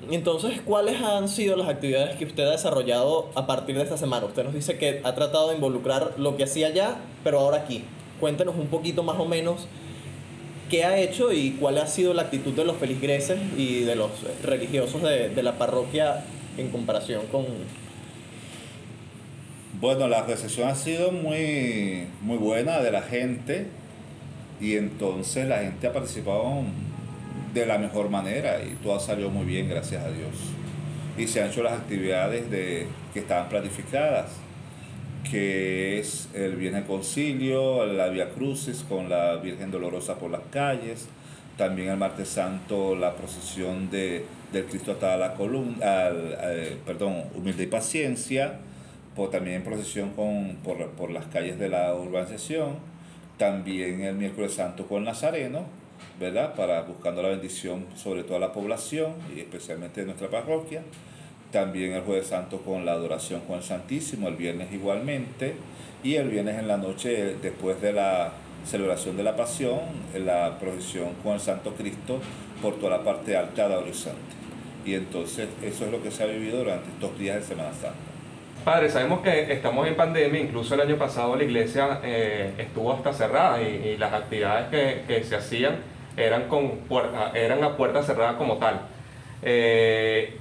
entonces, 0.09 0.59
¿cuáles 0.61 1.01
han 1.01 1.29
sido 1.29 1.55
las 1.55 1.69
actividades 1.69 2.17
que 2.17 2.25
usted 2.25 2.43
ha 2.43 2.51
desarrollado 2.51 3.29
a 3.35 3.47
partir 3.47 3.77
de 3.77 3.83
esta 3.83 3.97
semana? 3.97 4.25
Usted 4.25 4.43
nos 4.43 4.53
dice 4.53 4.77
que 4.77 5.01
ha 5.03 5.15
tratado 5.15 5.49
de 5.49 5.55
involucrar 5.55 6.13
lo 6.17 6.35
que 6.35 6.43
hacía 6.43 6.67
allá, 6.67 6.95
pero 7.23 7.39
ahora 7.39 7.57
aquí. 7.57 7.83
Cuéntenos 8.19 8.55
un 8.55 8.67
poquito 8.67 9.03
más 9.03 9.19
o 9.19 9.25
menos 9.25 9.67
qué 10.71 10.85
ha 10.85 10.97
hecho 10.97 11.33
y 11.33 11.51
cuál 11.59 11.77
ha 11.77 11.85
sido 11.85 12.13
la 12.13 12.23
actitud 12.23 12.53
de 12.53 12.63
los 12.63 12.77
feligreses 12.77 13.37
y 13.57 13.81
de 13.81 13.95
los 13.95 14.09
religiosos 14.41 15.03
de, 15.03 15.27
de 15.29 15.43
la 15.43 15.57
parroquia 15.57 16.23
en 16.57 16.69
comparación 16.69 17.27
con... 17.27 17.45
Bueno, 19.81 20.07
la 20.07 20.23
recepción 20.23 20.69
ha 20.69 20.75
sido 20.75 21.11
muy, 21.11 22.07
muy 22.21 22.37
buena 22.37 22.79
de 22.79 22.91
la 22.91 23.01
gente 23.01 23.67
y 24.61 24.77
entonces 24.77 25.45
la 25.47 25.59
gente 25.59 25.87
ha 25.87 25.93
participado 25.93 26.63
de 27.53 27.65
la 27.65 27.77
mejor 27.77 28.09
manera 28.09 28.63
y 28.63 28.75
todo 28.81 28.95
ha 28.95 28.99
salido 28.99 29.29
muy 29.29 29.45
bien, 29.45 29.67
gracias 29.67 30.05
a 30.05 30.09
Dios. 30.09 30.31
Y 31.17 31.27
se 31.27 31.41
han 31.41 31.49
hecho 31.49 31.63
las 31.63 31.73
actividades 31.73 32.49
de, 32.49 32.87
que 33.13 33.19
estaban 33.19 33.49
planificadas, 33.49 34.29
que 35.29 35.99
es 35.99 36.29
el 36.33 36.55
Viernes 36.55 36.85
Concilio, 36.85 37.85
la 37.85 38.07
Via 38.09 38.29
Crucis 38.29 38.83
con 38.87 39.09
la 39.09 39.35
Virgen 39.37 39.71
Dolorosa 39.71 40.17
por 40.17 40.31
las 40.31 40.41
calles, 40.51 41.07
también 41.57 41.89
el 41.89 41.97
Martes 41.97 42.29
Santo 42.29 42.95
la 42.95 43.15
procesión 43.15 43.89
de, 43.89 44.25
del 44.51 44.65
Cristo 44.65 44.93
atado 44.93 45.13
a 45.13 45.27
la 45.27 45.33
columna, 45.33 46.07
al, 46.07 46.37
eh, 46.41 46.77
perdón, 46.85 47.23
Humilde 47.35 47.63
y 47.63 47.67
Paciencia, 47.67 48.59
por, 49.15 49.29
también 49.29 49.63
procesión 49.63 50.11
con, 50.11 50.57
por, 50.63 50.89
por 50.91 51.11
las 51.11 51.25
calles 51.27 51.59
de 51.59 51.69
la 51.69 51.93
urbanización, 51.93 52.75
también 53.37 54.01
el 54.01 54.15
miércoles 54.15 54.53
santo 54.53 54.87
con 54.87 55.03
Nazareno, 55.03 55.65
¿verdad? 56.19 56.55
Para 56.55 56.81
buscando 56.83 57.21
la 57.21 57.29
bendición 57.29 57.85
sobre 57.95 58.23
toda 58.23 58.39
la 58.39 58.51
población 58.51 59.13
y 59.35 59.39
especialmente 59.39 60.01
de 60.01 60.07
nuestra 60.07 60.29
parroquia. 60.29 60.83
También 61.51 61.93
el 61.93 62.01
jueves 62.01 62.27
santo 62.27 62.59
con 62.59 62.85
la 62.85 62.93
adoración 62.93 63.41
con 63.41 63.57
el 63.57 63.63
Santísimo, 63.63 64.27
el 64.27 64.35
viernes 64.35 64.71
igualmente, 64.71 65.55
y 66.03 66.15
el 66.15 66.29
viernes 66.29 66.57
en 66.57 66.67
la 66.67 66.77
noche, 66.77 67.35
después 67.41 67.81
de 67.81 67.93
la 67.93 68.31
celebración 68.65 69.17
de 69.17 69.23
la 69.23 69.35
pasión, 69.35 69.79
la 70.15 70.57
procesión 70.59 71.13
con 71.23 71.33
el 71.33 71.39
Santo 71.39 71.73
Cristo 71.73 72.19
por 72.61 72.75
toda 72.79 72.97
la 72.97 73.03
parte 73.03 73.35
alta 73.35 73.67
de 73.67 73.75
Horizonte. 73.75 74.19
Y 74.85 74.95
entonces 74.95 75.47
eso 75.63 75.85
es 75.85 75.91
lo 75.91 76.01
que 76.01 76.09
se 76.11 76.23
ha 76.23 76.27
vivido 76.27 76.59
durante 76.59 76.89
estos 76.89 77.17
días 77.19 77.35
de 77.35 77.41
Semana 77.43 77.73
Santa. 77.73 77.95
Padre, 78.63 78.89
sabemos 78.89 79.21
que 79.21 79.51
estamos 79.51 79.87
en 79.87 79.95
pandemia, 79.95 80.39
incluso 80.39 80.75
el 80.75 80.81
año 80.81 80.95
pasado 80.95 81.35
la 81.35 81.43
iglesia 81.43 81.99
eh, 82.03 82.53
estuvo 82.59 82.93
hasta 82.93 83.11
cerrada 83.11 83.61
y, 83.61 83.89
y 83.89 83.97
las 83.97 84.13
actividades 84.13 84.69
que, 84.69 85.03
que 85.07 85.23
se 85.23 85.35
hacían 85.35 85.77
eran, 86.15 86.47
con 86.47 86.69
puerta, 86.87 87.31
eran 87.33 87.63
a 87.63 87.75
puerta 87.75 88.03
cerrada 88.03 88.37
como 88.37 88.57
tal. 88.57 88.81
Eh, 89.41 90.37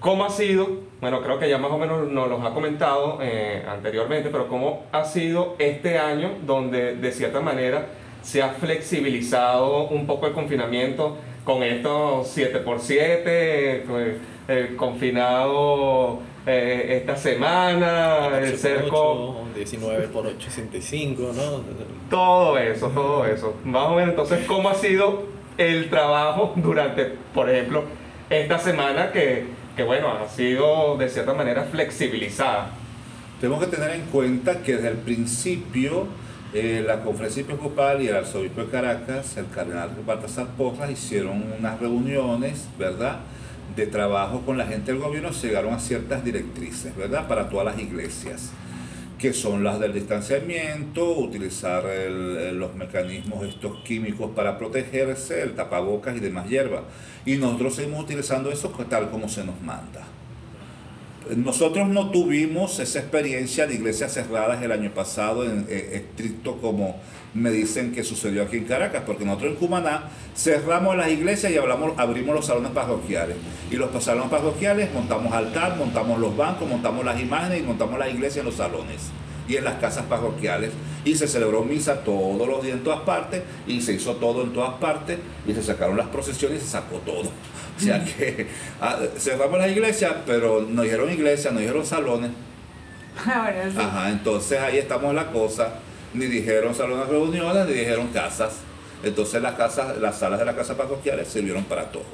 ¿Cómo 0.00 0.24
ha 0.24 0.30
sido? 0.30 0.66
Bueno, 1.00 1.20
creo 1.22 1.38
que 1.38 1.48
ya 1.48 1.58
más 1.58 1.70
o 1.70 1.78
menos 1.78 2.08
nos 2.08 2.28
los 2.28 2.42
ha 2.44 2.50
comentado 2.54 3.18
eh, 3.22 3.62
anteriormente, 3.68 4.30
pero 4.30 4.48
¿cómo 4.48 4.84
ha 4.92 5.04
sido 5.04 5.56
este 5.58 5.98
año 5.98 6.30
donde 6.46 6.96
de 6.96 7.12
cierta 7.12 7.40
manera 7.40 7.86
se 8.22 8.42
ha 8.42 8.48
flexibilizado 8.50 9.88
un 9.88 10.06
poco 10.06 10.26
el 10.26 10.32
confinamiento 10.32 11.16
con 11.44 11.62
estos 11.62 12.34
7x7, 12.36 13.84
con 13.86 14.00
el, 14.00 14.18
el 14.48 14.76
confinado 14.76 16.20
eh, 16.46 16.98
esta 17.00 17.16
semana, 17.16 18.26
el 18.38 18.52
14 18.52 18.56
ser 18.56 18.80
por 18.82 18.88
co- 18.90 19.36
8, 19.42 19.48
19 19.56 20.08
por 20.08 20.26
85, 20.26 21.22
¿no? 21.34 21.62
todo 22.10 22.58
eso, 22.58 22.88
todo 22.88 23.26
eso. 23.26 23.54
Más 23.64 23.86
o 23.88 23.94
menos, 23.94 24.10
entonces, 24.10 24.46
¿cómo 24.46 24.68
ha 24.70 24.74
sido 24.74 25.24
el 25.58 25.88
trabajo 25.90 26.52
durante, 26.56 27.04
por 27.34 27.48
ejemplo, 27.50 27.84
esta 28.30 28.58
semana 28.58 29.12
que, 29.12 29.44
que 29.80 29.86
bueno, 29.86 30.12
ha 30.12 30.28
sido 30.28 30.98
de 30.98 31.08
cierta 31.08 31.32
manera 31.32 31.64
flexibilizada? 31.64 32.68
Tenemos 33.40 33.64
que 33.64 33.70
tener 33.74 33.92
en 33.92 34.02
cuenta 34.02 34.60
que 34.60 34.74
desde 34.74 34.88
el 34.88 34.98
principio 34.98 36.06
eh, 36.52 36.84
la 36.86 37.00
conferencia 37.00 37.40
episcopal 37.40 38.02
y 38.02 38.08
el 38.08 38.16
arzobispo 38.16 38.60
de 38.60 38.66
Caracas, 38.66 39.38
el 39.38 39.48
cardenal 39.48 39.88
Baltasar 40.04 40.48
Porras, 40.48 40.90
hicieron 40.90 41.42
unas 41.58 41.80
reuniones, 41.80 42.68
¿verdad?, 42.78 43.20
de 43.74 43.86
trabajo 43.86 44.42
con 44.42 44.58
la 44.58 44.66
gente 44.66 44.92
del 44.92 45.00
gobierno, 45.00 45.30
llegaron 45.30 45.72
a 45.72 45.80
ciertas 45.80 46.22
directrices, 46.22 46.94
¿verdad?, 46.94 47.26
para 47.26 47.48
todas 47.48 47.64
las 47.64 47.78
iglesias, 47.78 48.50
que 49.20 49.34
son 49.34 49.62
las 49.62 49.78
del 49.78 49.92
distanciamiento, 49.92 51.18
utilizar 51.18 51.84
el- 51.84 52.38
el- 52.38 52.58
los 52.58 52.74
mecanismos 52.74 53.44
estos 53.46 53.84
químicos 53.84 54.30
para 54.34 54.56
protegerse, 54.58 55.42
el 55.42 55.54
tapabocas 55.54 56.16
y 56.16 56.20
demás 56.20 56.48
hierbas. 56.48 56.82
Y 57.26 57.36
nosotros 57.36 57.74
seguimos 57.74 58.02
utilizando 58.04 58.50
eso 58.50 58.72
tal 58.88 59.10
como 59.10 59.28
se 59.28 59.44
nos 59.44 59.60
manda. 59.60 60.06
Nosotros 61.36 61.88
no 61.88 62.10
tuvimos 62.10 62.80
esa 62.80 62.98
experiencia 62.98 63.66
de 63.66 63.74
iglesias 63.74 64.14
cerradas 64.14 64.62
el 64.62 64.72
año 64.72 64.92
pasado, 64.92 65.44
en, 65.44 65.66
eh, 65.68 65.90
estricto 65.94 66.56
como 66.60 66.96
me 67.34 67.50
dicen 67.50 67.92
que 67.92 68.02
sucedió 68.02 68.42
aquí 68.42 68.56
en 68.56 68.64
Caracas, 68.64 69.04
porque 69.06 69.24
nosotros 69.24 69.52
en 69.52 69.56
Cumaná 69.58 70.08
cerramos 70.34 70.96
las 70.96 71.08
iglesias 71.10 71.52
y 71.52 71.56
hablamos, 71.56 71.92
abrimos 71.98 72.34
los 72.34 72.46
salones 72.46 72.72
parroquiales. 72.72 73.36
Y 73.70 73.76
los 73.76 73.90
salones 74.02 74.30
parroquiales 74.30 74.92
montamos 74.92 75.32
altar, 75.32 75.76
montamos 75.76 76.18
los 76.18 76.36
bancos, 76.36 76.68
montamos 76.68 77.04
las 77.04 77.20
imágenes 77.20 77.60
y 77.60 77.62
montamos 77.62 77.98
las 77.98 78.08
iglesias 78.08 78.38
en 78.38 78.46
los 78.46 78.56
salones 78.56 79.10
y 79.50 79.56
en 79.56 79.64
las 79.64 79.74
casas 79.74 80.04
parroquiales. 80.04 80.70
Y 81.04 81.16
se 81.16 81.26
celebró 81.26 81.64
misa 81.64 82.04
todos 82.04 82.46
los 82.46 82.62
días 82.62 82.76
en 82.76 82.84
todas 82.84 83.00
partes 83.00 83.42
y 83.66 83.80
se 83.80 83.94
hizo 83.94 84.14
todo 84.16 84.44
en 84.44 84.52
todas 84.52 84.74
partes 84.74 85.18
y 85.44 85.52
se 85.52 85.62
sacaron 85.62 85.96
las 85.96 86.06
procesiones 86.06 86.62
y 86.62 86.64
se 86.64 86.70
sacó 86.70 86.98
todo. 86.98 87.30
O 87.76 87.82
sea 87.82 88.04
que 88.04 88.46
ah, 88.80 88.98
cerramos 89.18 89.58
las 89.58 89.70
iglesias, 89.70 90.14
pero 90.24 90.60
no 90.68 90.82
dijeron 90.82 91.10
iglesias, 91.10 91.52
no 91.52 91.58
dijeron 91.58 91.84
salones. 91.84 92.30
Ajá, 93.16 94.10
entonces 94.10 94.60
ahí 94.60 94.78
estamos 94.78 95.14
la 95.14 95.26
cosa. 95.32 95.74
Ni 96.14 96.26
dijeron 96.26 96.74
salones 96.74 97.08
de 97.08 97.12
reuniones, 97.12 97.66
ni 97.66 97.72
dijeron 97.72 98.08
casas. 98.08 98.58
Entonces 99.02 99.42
las 99.42 99.54
casas, 99.54 99.98
las 99.98 100.18
salas 100.18 100.38
de 100.38 100.44
las 100.44 100.54
casas 100.54 100.76
parroquiales 100.76 101.26
sirvieron 101.26 101.64
para 101.64 101.90
todo. 101.90 102.04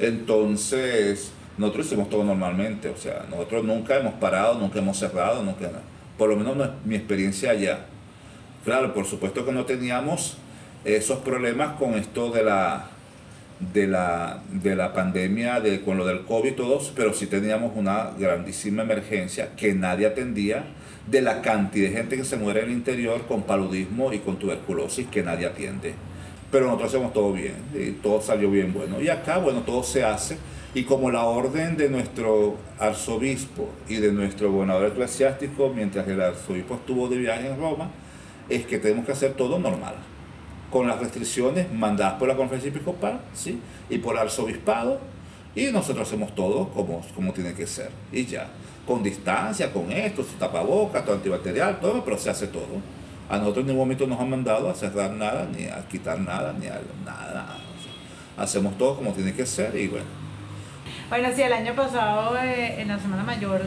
Entonces, 0.00 1.30
nosotros 1.58 1.86
hicimos 1.86 2.08
todo 2.08 2.24
normalmente, 2.24 2.88
o 2.88 2.96
sea, 2.96 3.26
nosotros 3.30 3.62
nunca 3.62 3.98
hemos 3.98 4.14
parado, 4.14 4.54
nunca 4.54 4.78
hemos 4.78 4.98
cerrado, 4.98 5.42
nunca 5.42 5.70
por 6.22 6.30
lo 6.30 6.36
menos 6.36 6.56
mi 6.84 6.94
experiencia 6.94 7.50
allá. 7.50 7.80
Claro, 8.64 8.94
por 8.94 9.06
supuesto 9.06 9.44
que 9.44 9.50
no 9.50 9.64
teníamos 9.64 10.36
esos 10.84 11.18
problemas 11.18 11.76
con 11.80 11.94
esto 11.94 12.30
de 12.30 12.44
la 12.44 12.90
de 13.58 13.88
la, 13.88 14.40
de 14.52 14.76
la 14.76 14.92
pandemia, 14.92 15.58
de, 15.58 15.80
con 15.80 15.98
lo 15.98 16.06
del 16.06 16.20
COVID 16.20 16.50
y 16.50 16.54
todo, 16.54 16.80
pero 16.94 17.12
sí 17.12 17.26
teníamos 17.26 17.72
una 17.74 18.12
grandísima 18.16 18.84
emergencia 18.84 19.56
que 19.56 19.74
nadie 19.74 20.06
atendía 20.06 20.62
de 21.08 21.22
la 21.22 21.42
cantidad 21.42 21.88
de 21.90 21.96
gente 21.96 22.16
que 22.16 22.24
se 22.24 22.36
muere 22.36 22.60
en 22.60 22.66
el 22.66 22.72
interior 22.74 23.26
con 23.26 23.42
paludismo 23.42 24.12
y 24.12 24.20
con 24.20 24.36
tuberculosis 24.36 25.08
que 25.08 25.24
nadie 25.24 25.46
atiende. 25.46 25.94
Pero 26.52 26.66
nosotros 26.66 26.90
hacemos 26.90 27.12
todo 27.12 27.32
bien 27.32 27.56
y 27.74 27.90
todo 28.00 28.22
salió 28.22 28.48
bien 28.48 28.72
bueno. 28.72 29.00
Y 29.00 29.08
acá, 29.08 29.38
bueno, 29.38 29.62
todo 29.62 29.82
se 29.82 30.04
hace. 30.04 30.36
Y 30.74 30.84
como 30.84 31.10
la 31.10 31.24
orden 31.24 31.76
de 31.76 31.90
nuestro 31.90 32.56
arzobispo 32.78 33.68
y 33.88 33.96
de 33.96 34.10
nuestro 34.12 34.50
gobernador 34.50 34.86
eclesiástico, 34.86 35.70
mientras 35.74 36.08
el 36.08 36.20
arzobispo 36.20 36.76
estuvo 36.76 37.08
de 37.08 37.18
viaje 37.18 37.48
en 37.48 37.58
Roma, 37.58 37.90
es 38.48 38.64
que 38.64 38.78
tenemos 38.78 39.04
que 39.04 39.12
hacer 39.12 39.34
todo 39.34 39.58
normal 39.58 39.94
con 40.72 40.88
las 40.88 40.98
restricciones 40.98 41.70
mandadas 41.70 42.14
por 42.14 42.26
la 42.26 42.34
conferencia 42.34 42.70
episcopal 42.70 43.20
¿sí? 43.34 43.60
y 43.90 43.98
por 43.98 44.14
el 44.14 44.22
arzobispado, 44.22 44.98
y 45.54 45.66
nosotros 45.66 46.08
hacemos 46.08 46.34
todo 46.34 46.70
como, 46.70 47.02
como 47.14 47.34
tiene 47.34 47.52
que 47.52 47.66
ser, 47.66 47.90
y 48.10 48.24
ya, 48.24 48.48
con 48.86 49.02
distancia, 49.02 49.70
con 49.70 49.92
esto, 49.92 50.24
su 50.24 50.32
tapabocas, 50.38 51.04
todo 51.04 51.16
antibacterial, 51.16 51.78
todo, 51.78 52.02
pero 52.02 52.16
se 52.16 52.30
hace 52.30 52.46
todo. 52.46 52.80
A 53.28 53.36
nosotros 53.36 53.62
en 53.62 53.66
ningún 53.68 53.82
momento 53.82 54.06
nos 54.06 54.18
han 54.18 54.30
mandado 54.30 54.70
a 54.70 54.74
cerrar 54.74 55.12
nada, 55.12 55.46
ni 55.54 55.66
a 55.66 55.86
quitar 55.88 56.18
nada, 56.18 56.54
ni 56.58 56.66
a 56.66 56.80
nada. 57.04 57.58
hacemos 58.38 58.76
todo 58.78 58.96
como 58.96 59.12
tiene 59.12 59.34
que 59.34 59.44
ser 59.44 59.76
y 59.76 59.88
bueno. 59.88 60.21
Bueno, 61.12 61.28
sí, 61.36 61.42
el 61.42 61.52
año 61.52 61.74
pasado, 61.74 62.38
eh, 62.38 62.80
en 62.80 62.88
la 62.88 62.98
Semana 62.98 63.22
Mayor, 63.22 63.60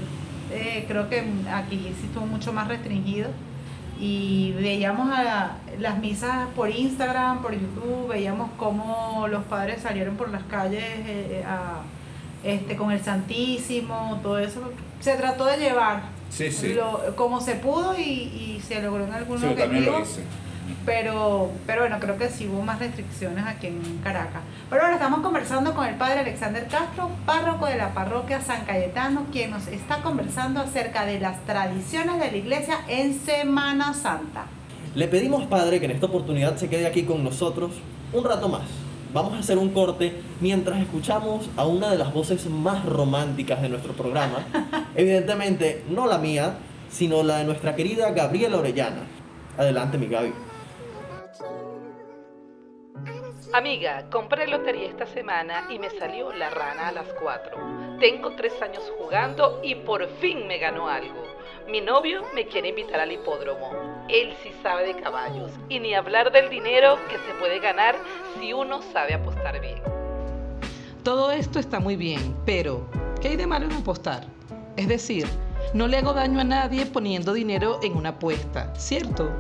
eh, 0.51 0.83
creo 0.87 1.07
que 1.09 1.23
aquí 1.53 1.93
sí 1.95 2.07
estuvo 2.07 2.25
mucho 2.25 2.51
más 2.51 2.67
restringido 2.67 3.29
y 3.99 4.53
veíamos 4.53 5.11
a 5.13 5.57
las 5.77 5.99
misas 5.99 6.47
por 6.55 6.71
Instagram, 6.71 7.43
por 7.43 7.53
YouTube, 7.53 8.07
veíamos 8.07 8.49
cómo 8.57 9.27
los 9.29 9.43
padres 9.43 9.83
salieron 9.83 10.15
por 10.15 10.31
las 10.31 10.41
calles 10.45 10.81
eh, 11.05 11.43
a, 11.47 11.83
este, 12.43 12.75
con 12.75 12.91
el 12.91 13.03
Santísimo, 13.03 14.19
todo 14.23 14.39
eso. 14.39 14.71
Se 14.99 15.13
trató 15.13 15.45
de 15.45 15.57
llevar 15.57 16.01
como 17.15 17.41
se 17.41 17.53
pudo 17.57 17.95
y, 17.95 18.59
se 18.67 18.81
logró 18.81 19.05
en 19.05 19.13
algunos 19.13 19.41
sí, 19.41 19.47
objetivos. 19.49 20.17
Pero, 20.85 21.51
pero 21.65 21.81
bueno, 21.81 21.97
creo 21.99 22.17
que 22.17 22.29
sí 22.29 22.47
hubo 22.47 22.61
más 22.61 22.79
restricciones 22.79 23.45
aquí 23.45 23.67
en 23.67 23.99
Caracas. 24.03 24.41
Pero 24.69 24.83
ahora 24.83 24.95
estamos 24.95 25.21
conversando 25.21 25.73
con 25.73 25.87
el 25.87 25.95
padre 25.95 26.19
Alexander 26.19 26.67
Castro, 26.67 27.09
párroco 27.25 27.65
de 27.65 27.77
la 27.77 27.93
parroquia 27.93 28.39
San 28.41 28.65
Cayetano, 28.65 29.25
quien 29.31 29.51
nos 29.51 29.67
está 29.67 30.03
conversando 30.03 30.59
acerca 30.59 31.05
de 31.05 31.19
las 31.19 31.43
tradiciones 31.45 32.19
de 32.19 32.31
la 32.31 32.37
iglesia 32.37 32.77
en 32.87 33.19
Semana 33.19 33.93
Santa. 33.93 34.45
Le 34.93 35.07
pedimos, 35.07 35.45
padre, 35.47 35.79
que 35.79 35.85
en 35.85 35.91
esta 35.91 36.05
oportunidad 36.05 36.55
se 36.57 36.69
quede 36.69 36.85
aquí 36.85 37.03
con 37.03 37.23
nosotros 37.23 37.71
un 38.13 38.23
rato 38.23 38.47
más. 38.47 38.63
Vamos 39.11 39.33
a 39.33 39.39
hacer 39.39 39.57
un 39.57 39.69
corte 39.69 40.13
mientras 40.39 40.79
escuchamos 40.79 41.49
a 41.57 41.65
una 41.65 41.89
de 41.89 41.97
las 41.97 42.13
voces 42.13 42.45
más 42.47 42.85
románticas 42.85 43.61
de 43.61 43.69
nuestro 43.69 43.93
programa. 43.93 44.45
Evidentemente, 44.95 45.83
no 45.89 46.05
la 46.05 46.17
mía, 46.17 46.57
sino 46.89 47.23
la 47.23 47.37
de 47.37 47.45
nuestra 47.45 47.75
querida 47.75 48.11
Gabriela 48.11 48.57
Orellana. 48.57 49.01
Adelante, 49.57 49.97
mi 49.97 50.07
Gaby. 50.07 50.44
Amiga, 53.55 54.03
compré 54.11 54.47
lotería 54.47 54.89
esta 54.89 55.05
semana 55.05 55.69
y 55.69 55.79
me 55.79 55.89
salió 55.89 56.33
la 56.33 56.49
rana 56.49 56.89
a 56.89 56.91
las 56.91 57.07
4. 57.21 57.97
Tengo 58.01 58.35
tres 58.35 58.51
años 58.61 58.83
jugando 58.99 59.61
y 59.63 59.75
por 59.75 60.09
fin 60.17 60.45
me 60.45 60.57
ganó 60.57 60.89
algo. 60.89 61.23
Mi 61.69 61.79
novio 61.79 62.25
me 62.35 62.47
quiere 62.47 62.67
invitar 62.67 62.99
al 62.99 63.13
hipódromo. 63.13 63.71
Él 64.09 64.35
sí 64.43 64.51
sabe 64.61 64.85
de 64.85 65.01
caballos 65.01 65.51
y 65.69 65.79
ni 65.79 65.93
hablar 65.93 66.33
del 66.33 66.49
dinero 66.49 66.97
que 67.09 67.15
se 67.15 67.33
puede 67.39 67.61
ganar 67.61 67.95
si 68.37 68.51
uno 68.51 68.81
sabe 68.91 69.13
apostar 69.13 69.61
bien. 69.61 69.81
Todo 71.03 71.31
esto 71.31 71.57
está 71.57 71.79
muy 71.79 71.95
bien, 71.95 72.35
pero 72.45 72.85
¿qué 73.21 73.29
hay 73.29 73.35
de 73.37 73.47
malo 73.47 73.67
en 73.67 73.71
apostar? 73.71 74.25
Es 74.75 74.89
decir, 74.89 75.27
no 75.73 75.87
le 75.87 75.99
hago 75.99 76.11
daño 76.11 76.41
a 76.41 76.43
nadie 76.43 76.85
poniendo 76.87 77.31
dinero 77.31 77.79
en 77.81 77.95
una 77.95 78.09
apuesta, 78.09 78.75
¿cierto? 78.75 79.31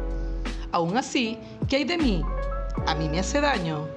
Aún 0.71 0.95
así, 0.95 1.37
¿qué 1.67 1.75
hay 1.75 1.83
de 1.83 1.97
mí? 1.97 2.23
¿A 2.87 2.95
mí 2.95 3.09
me 3.09 3.19
hace 3.19 3.41
daño? 3.41 3.89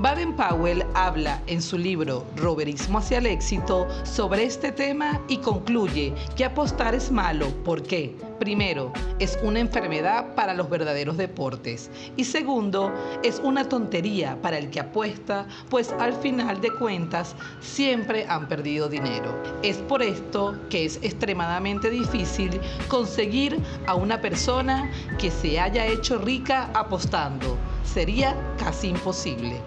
Baden-Powell 0.00 0.86
habla 0.94 1.42
en 1.46 1.60
su 1.60 1.76
libro 1.76 2.24
Roberismo 2.34 3.00
hacia 3.00 3.18
el 3.18 3.26
éxito 3.26 3.86
sobre 4.04 4.44
este 4.44 4.72
tema 4.72 5.20
y 5.28 5.36
concluye 5.36 6.14
que 6.36 6.46
apostar 6.46 6.94
es 6.94 7.10
malo. 7.10 7.48
¿Por 7.64 7.82
qué? 7.82 8.16
Primero, 8.38 8.94
es 9.18 9.38
una 9.42 9.60
enfermedad 9.60 10.34
para 10.34 10.54
los 10.54 10.70
verdaderos 10.70 11.18
deportes. 11.18 11.90
Y 12.16 12.24
segundo, 12.24 12.90
es 13.22 13.40
una 13.44 13.68
tontería 13.68 14.40
para 14.40 14.56
el 14.56 14.70
que 14.70 14.80
apuesta, 14.80 15.46
pues 15.68 15.92
al 15.98 16.14
final 16.14 16.62
de 16.62 16.70
cuentas 16.70 17.36
siempre 17.60 18.24
han 18.26 18.48
perdido 18.48 18.88
dinero. 18.88 19.36
Es 19.62 19.76
por 19.76 20.02
esto 20.02 20.58
que 20.70 20.86
es 20.86 20.96
extremadamente 21.02 21.90
difícil 21.90 22.58
conseguir 22.88 23.62
a 23.86 23.94
una 23.96 24.18
persona 24.22 24.90
que 25.18 25.30
se 25.30 25.60
haya 25.60 25.84
hecho 25.84 26.16
rica 26.16 26.70
apostando. 26.72 27.58
Sería 27.84 28.34
casi 28.56 28.88
imposible. 28.88 29.60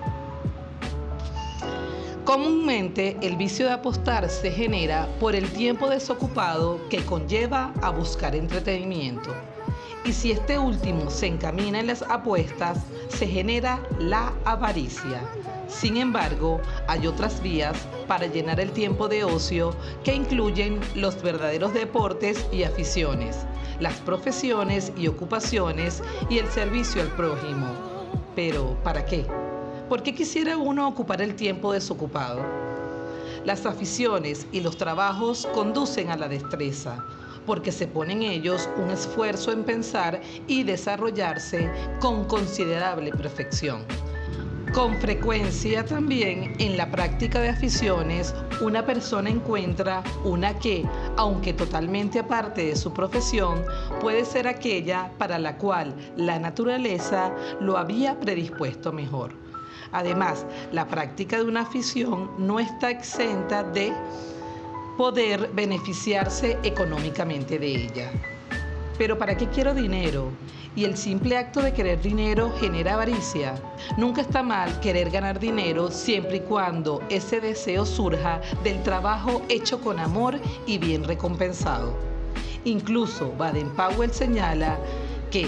Comúnmente 2.25 3.17
el 3.21 3.35
vicio 3.35 3.65
de 3.65 3.73
apostar 3.73 4.29
se 4.29 4.49
genera 4.49 5.09
por 5.19 5.35
el 5.35 5.51
tiempo 5.51 5.89
desocupado 5.89 6.79
que 6.89 7.03
conlleva 7.03 7.73
a 7.81 7.89
buscar 7.89 8.33
entretenimiento. 8.33 9.35
Y 10.05 10.13
si 10.13 10.31
este 10.31 10.57
último 10.57 11.09
se 11.09 11.27
encamina 11.27 11.81
en 11.81 11.87
las 11.87 12.01
apuestas, 12.03 12.79
se 13.09 13.27
genera 13.27 13.85
la 13.99 14.31
avaricia. 14.45 15.21
Sin 15.67 15.97
embargo, 15.97 16.61
hay 16.87 17.07
otras 17.07 17.41
vías 17.41 17.75
para 18.07 18.27
llenar 18.27 18.61
el 18.61 18.71
tiempo 18.71 19.09
de 19.09 19.25
ocio 19.25 19.75
que 20.05 20.15
incluyen 20.15 20.79
los 20.95 21.21
verdaderos 21.21 21.73
deportes 21.73 22.45
y 22.53 22.63
aficiones, 22.63 23.45
las 23.81 23.95
profesiones 23.95 24.93
y 24.95 25.07
ocupaciones 25.07 26.01
y 26.29 26.37
el 26.37 26.47
servicio 26.47 27.01
al 27.01 27.09
prójimo. 27.09 27.67
Pero, 28.33 28.77
¿para 28.81 29.05
qué? 29.05 29.25
¿Por 29.93 30.01
qué 30.01 30.15
quisiera 30.15 30.57
uno 30.57 30.87
ocupar 30.87 31.21
el 31.21 31.35
tiempo 31.35 31.71
desocupado? 31.71 32.43
Las 33.45 33.67
aficiones 33.67 34.47
y 34.51 34.61
los 34.61 34.75
trabajos 34.75 35.47
conducen 35.53 36.09
a 36.09 36.17
la 36.17 36.27
destreza, 36.27 37.05
porque 37.45 37.71
se 37.71 37.85
pone 37.85 38.13
en 38.13 38.23
ellos 38.23 38.67
un 38.77 38.89
esfuerzo 38.89 39.51
en 39.51 39.63
pensar 39.63 40.19
y 40.47 40.63
desarrollarse 40.63 41.69
con 41.99 42.25
considerable 42.25 43.11
perfección. 43.11 43.85
Con 44.73 44.99
frecuencia 44.99 45.85
también 45.85 46.55
en 46.57 46.75
la 46.75 46.89
práctica 46.89 47.39
de 47.39 47.49
aficiones 47.49 48.33
una 48.61 48.83
persona 48.87 49.29
encuentra 49.29 50.01
una 50.23 50.57
que, 50.57 50.83
aunque 51.17 51.53
totalmente 51.53 52.17
aparte 52.17 52.65
de 52.65 52.75
su 52.75 52.91
profesión, 52.91 53.63
puede 54.01 54.25
ser 54.25 54.47
aquella 54.47 55.11
para 55.19 55.37
la 55.37 55.59
cual 55.59 55.93
la 56.17 56.39
naturaleza 56.39 57.31
lo 57.59 57.77
había 57.77 58.19
predispuesto 58.19 58.91
mejor. 58.91 59.42
Además, 59.93 60.45
la 60.71 60.87
práctica 60.87 61.37
de 61.37 61.43
una 61.43 61.61
afición 61.61 62.31
no 62.37 62.59
está 62.59 62.89
exenta 62.89 63.63
de 63.63 63.93
poder 64.97 65.49
beneficiarse 65.53 66.57
económicamente 66.63 67.57
de 67.57 67.67
ella. 67.67 68.11
Pero 68.97 69.17
¿para 69.17 69.37
qué 69.37 69.47
quiero 69.47 69.73
dinero? 69.73 70.29
Y 70.75 70.85
el 70.85 70.97
simple 70.97 71.37
acto 71.37 71.61
de 71.61 71.73
querer 71.73 72.01
dinero 72.01 72.51
genera 72.59 72.93
avaricia. 72.93 73.53
Nunca 73.97 74.21
está 74.21 74.41
mal 74.41 74.79
querer 74.79 75.11
ganar 75.11 75.39
dinero 75.39 75.91
siempre 75.91 76.37
y 76.37 76.41
cuando 76.41 77.01
ese 77.09 77.39
deseo 77.39 77.85
surja 77.85 78.41
del 78.63 78.81
trabajo 78.81 79.43
hecho 79.49 79.79
con 79.79 79.99
amor 79.99 80.39
y 80.65 80.79
bien 80.79 81.03
recompensado. 81.03 81.95
Incluso 82.65 83.31
Baden-Powell 83.37 84.11
señala 84.11 84.79
que 85.29 85.47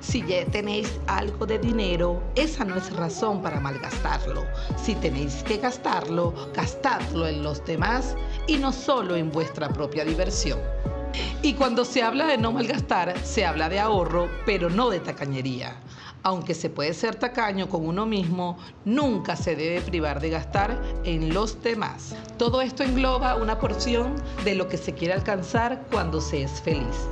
si 0.00 0.26
ya 0.26 0.44
tenéis 0.46 0.98
algo 1.06 1.46
de 1.46 1.58
dinero, 1.58 2.22
esa 2.34 2.64
no 2.64 2.76
es 2.76 2.94
razón 2.96 3.42
para 3.42 3.60
malgastarlo. 3.60 4.44
Si 4.76 4.94
tenéis 4.94 5.42
que 5.42 5.58
gastarlo, 5.58 6.34
gastadlo 6.54 7.28
en 7.28 7.42
los 7.42 7.64
demás 7.64 8.16
y 8.46 8.56
no 8.56 8.72
solo 8.72 9.16
en 9.16 9.30
vuestra 9.30 9.68
propia 9.68 10.04
diversión. 10.04 10.58
Y 11.42 11.54
cuando 11.54 11.84
se 11.84 12.02
habla 12.02 12.26
de 12.26 12.38
no 12.38 12.52
malgastar, 12.52 13.18
se 13.24 13.44
habla 13.44 13.68
de 13.68 13.80
ahorro, 13.80 14.28
pero 14.46 14.70
no 14.70 14.90
de 14.90 15.00
tacañería. 15.00 15.76
Aunque 16.22 16.54
se 16.54 16.68
puede 16.68 16.92
ser 16.92 17.16
tacaño 17.16 17.68
con 17.68 17.86
uno 17.86 18.04
mismo, 18.04 18.58
nunca 18.84 19.36
se 19.36 19.56
debe 19.56 19.80
privar 19.80 20.20
de 20.20 20.30
gastar 20.30 20.80
en 21.04 21.32
los 21.32 21.62
demás. 21.62 22.14
Todo 22.36 22.60
esto 22.60 22.82
engloba 22.82 23.36
una 23.36 23.58
porción 23.58 24.14
de 24.44 24.54
lo 24.54 24.68
que 24.68 24.76
se 24.76 24.92
quiere 24.92 25.14
alcanzar 25.14 25.86
cuando 25.90 26.20
se 26.20 26.42
es 26.42 26.60
feliz. 26.60 27.08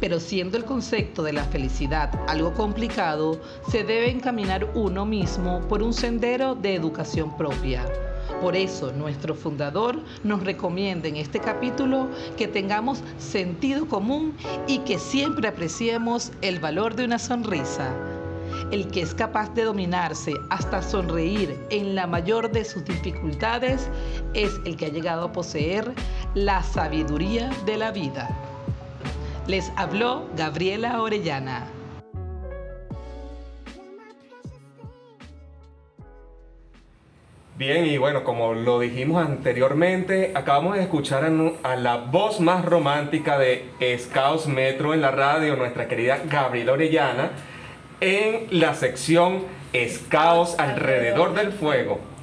Pero 0.00 0.20
siendo 0.20 0.56
el 0.56 0.64
concepto 0.64 1.22
de 1.22 1.32
la 1.32 1.44
felicidad 1.44 2.10
algo 2.28 2.52
complicado, 2.54 3.40
se 3.70 3.84
debe 3.84 4.10
encaminar 4.10 4.70
uno 4.74 5.06
mismo 5.06 5.60
por 5.68 5.82
un 5.82 5.92
sendero 5.92 6.54
de 6.54 6.74
educación 6.74 7.36
propia. 7.36 7.84
Por 8.40 8.54
eso 8.54 8.92
nuestro 8.92 9.34
fundador 9.34 9.98
nos 10.22 10.42
recomienda 10.42 11.08
en 11.08 11.16
este 11.16 11.40
capítulo 11.40 12.08
que 12.36 12.48
tengamos 12.48 13.02
sentido 13.18 13.88
común 13.88 14.34
y 14.66 14.78
que 14.80 14.98
siempre 14.98 15.48
apreciemos 15.48 16.32
el 16.42 16.60
valor 16.60 16.94
de 16.96 17.04
una 17.04 17.18
sonrisa. 17.18 17.94
El 18.70 18.88
que 18.88 19.02
es 19.02 19.14
capaz 19.14 19.54
de 19.54 19.64
dominarse 19.64 20.32
hasta 20.50 20.82
sonreír 20.82 21.56
en 21.70 21.94
la 21.94 22.06
mayor 22.06 22.50
de 22.50 22.64
sus 22.64 22.84
dificultades 22.84 23.88
es 24.34 24.52
el 24.64 24.76
que 24.76 24.86
ha 24.86 24.90
llegado 24.90 25.26
a 25.26 25.32
poseer 25.32 25.92
la 26.34 26.62
sabiduría 26.62 27.50
de 27.64 27.76
la 27.76 27.90
vida. 27.90 28.28
Les 29.46 29.72
habló 29.76 30.28
Gabriela 30.36 31.00
Orellana. 31.00 31.68
Bien, 37.56 37.86
y 37.86 37.96
bueno, 37.96 38.24
como 38.24 38.54
lo 38.54 38.80
dijimos 38.80 39.24
anteriormente, 39.24 40.32
acabamos 40.34 40.74
de 40.74 40.82
escuchar 40.82 41.24
a, 41.62 41.76
la 41.76 41.96
voz 41.96 42.40
más 42.40 42.64
romántica 42.64 43.38
de 43.38 43.70
Scouts 43.98 44.48
Metro 44.48 44.92
en 44.92 45.00
la 45.00 45.12
radio, 45.12 45.54
nuestra 45.54 45.86
querida 45.86 46.18
Gabriela 46.28 46.72
Orellana, 46.72 47.30
en 48.00 48.48
la 48.50 48.74
sección 48.74 49.44
Scouts 49.72 50.58
alrededor 50.58 51.34
del 51.34 51.52
fuego. 51.52 52.15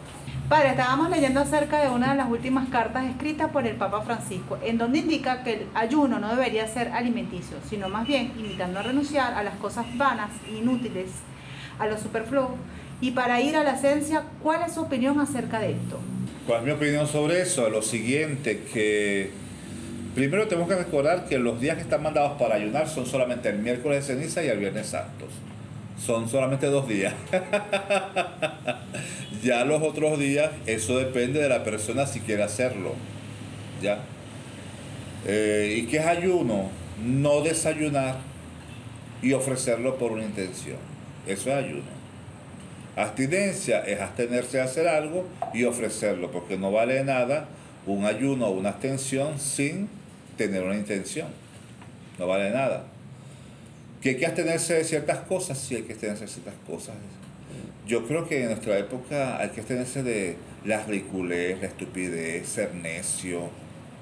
Padre, 0.54 0.70
estábamos 0.70 1.10
leyendo 1.10 1.40
acerca 1.40 1.82
de 1.82 1.90
una 1.90 2.12
de 2.12 2.18
las 2.18 2.30
últimas 2.30 2.70
cartas 2.70 3.06
escritas 3.06 3.50
por 3.50 3.66
el 3.66 3.76
Papa 3.76 4.02
Francisco, 4.02 4.60
en 4.64 4.78
donde 4.78 5.00
indica 5.00 5.42
que 5.42 5.54
el 5.54 5.68
ayuno 5.74 6.20
no 6.20 6.30
debería 6.30 6.68
ser 6.68 6.90
alimenticio, 6.90 7.58
sino 7.68 7.90
más 7.90 8.06
bien 8.06 8.34
invitando 8.38 8.80
a 8.80 8.84
renunciar 8.84 9.34
a 9.34 9.42
las 9.42 9.56
cosas 9.56 9.88
vanas 9.98 10.30
inútiles, 10.56 11.10
a 11.80 11.88
lo 11.88 11.98
superfluo, 11.98 12.56
y 13.02 13.10
para 13.10 13.42
ir 13.42 13.56
a 13.56 13.64
la 13.64 13.72
esencia, 13.72 14.26
¿cuál 14.44 14.62
es 14.62 14.76
su 14.76 14.82
opinión 14.82 15.20
acerca 15.20 15.60
de 15.60 15.72
esto? 15.72 16.00
¿Cuál 16.46 16.60
es 16.60 16.66
mi 16.66 16.72
opinión 16.74 17.08
sobre 17.08 17.42
eso? 17.42 17.68
Lo 17.72 17.82
siguiente, 17.82 18.62
que 18.72 19.32
primero 20.14 20.48
tenemos 20.48 20.70
que 20.70 20.76
recordar 20.76 21.26
que 21.26 21.40
los 21.40 21.60
días 21.60 21.78
que 21.78 21.82
están 21.82 22.04
mandados 22.04 22.40
para 22.40 22.54
ayunar 22.58 22.88
son 22.88 23.08
solamente 23.08 23.50
el 23.50 23.58
miércoles 23.58 24.08
de 24.08 24.14
ceniza 24.14 24.44
y 24.44 24.50
el 24.50 24.60
viernes 24.60 24.86
santos. 24.86 25.30
Son 25.98 26.30
solamente 26.30 26.68
dos 26.68 26.88
días. 26.88 27.16
ya 29.44 29.66
los 29.66 29.82
otros 29.84 30.18
días, 30.18 30.52
eso 30.66 30.98
depende 30.98 31.42
de 31.42 31.50
la 31.50 31.64
persona 31.64 32.08
si 32.08 32.22
quiere 32.22 32.44
hacerlo. 32.44 32.94
¿Ya? 33.82 34.00
Eh, 35.26 35.76
¿Y 35.78 35.88
qué 35.88 35.98
es 35.98 36.06
ayuno? 36.06 36.70
No 37.04 37.42
desayunar 37.42 38.16
y 39.22 39.34
ofrecerlo 39.34 39.98
por 39.98 40.14
una 40.14 40.24
intención. 40.24 40.78
Eso 41.28 41.50
es 41.50 41.56
ayuno. 41.56 42.04
Abstinencia 42.96 43.80
es 43.82 44.00
abstenerse 44.00 44.62
a 44.62 44.66
hacer 44.66 44.88
algo 44.88 45.26
y 45.54 45.64
ofrecerlo, 45.64 46.32
porque 46.32 46.58
no 46.58 46.72
vale 46.72 46.96
de 46.96 47.04
nada 47.04 47.48
un 47.86 48.06
ayuno 48.06 48.48
o 48.48 48.52
una 48.52 48.70
abstención 48.70 49.40
sin 49.40 49.90
tener 50.38 50.64
una 50.64 50.76
intención. 50.76 51.28
No 52.20 52.28
vale 52.28 52.46
de 52.46 52.52
nada. 52.52 52.86
Que 54.02 54.10
hay 54.10 54.18
que 54.18 54.26
abstenerse 54.26 54.76
de 54.76 54.84
ciertas 54.84 55.20
cosas, 55.20 55.58
sí 55.58 55.76
hay 55.76 55.84
que 55.84 55.94
abstenerse 55.94 56.26
de 56.26 56.32
ciertas 56.32 56.56
cosas. 56.68 56.96
Yo 57.86 58.08
creo 58.08 58.26
que 58.28 58.42
en 58.42 58.48
nuestra 58.48 58.78
época 58.78 59.40
hay 59.40 59.50
que 59.50 59.60
abstenerse 59.60 60.04
de 60.04 60.38
la 60.64 60.84
ridiculez, 60.86 61.60
la 61.60 61.68
estupidez, 61.68 62.48
ser 62.48 62.74
necio, 62.76 63.50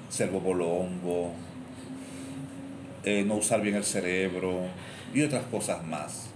ser 0.08 0.30
bobolongo, 0.30 1.32
eh, 3.04 3.24
no 3.26 3.34
usar 3.34 3.60
bien 3.60 3.74
el 3.74 3.82
cerebro 3.82 4.66
y 5.12 5.22
otras 5.22 5.44
cosas 5.46 5.84
más. 5.84 6.28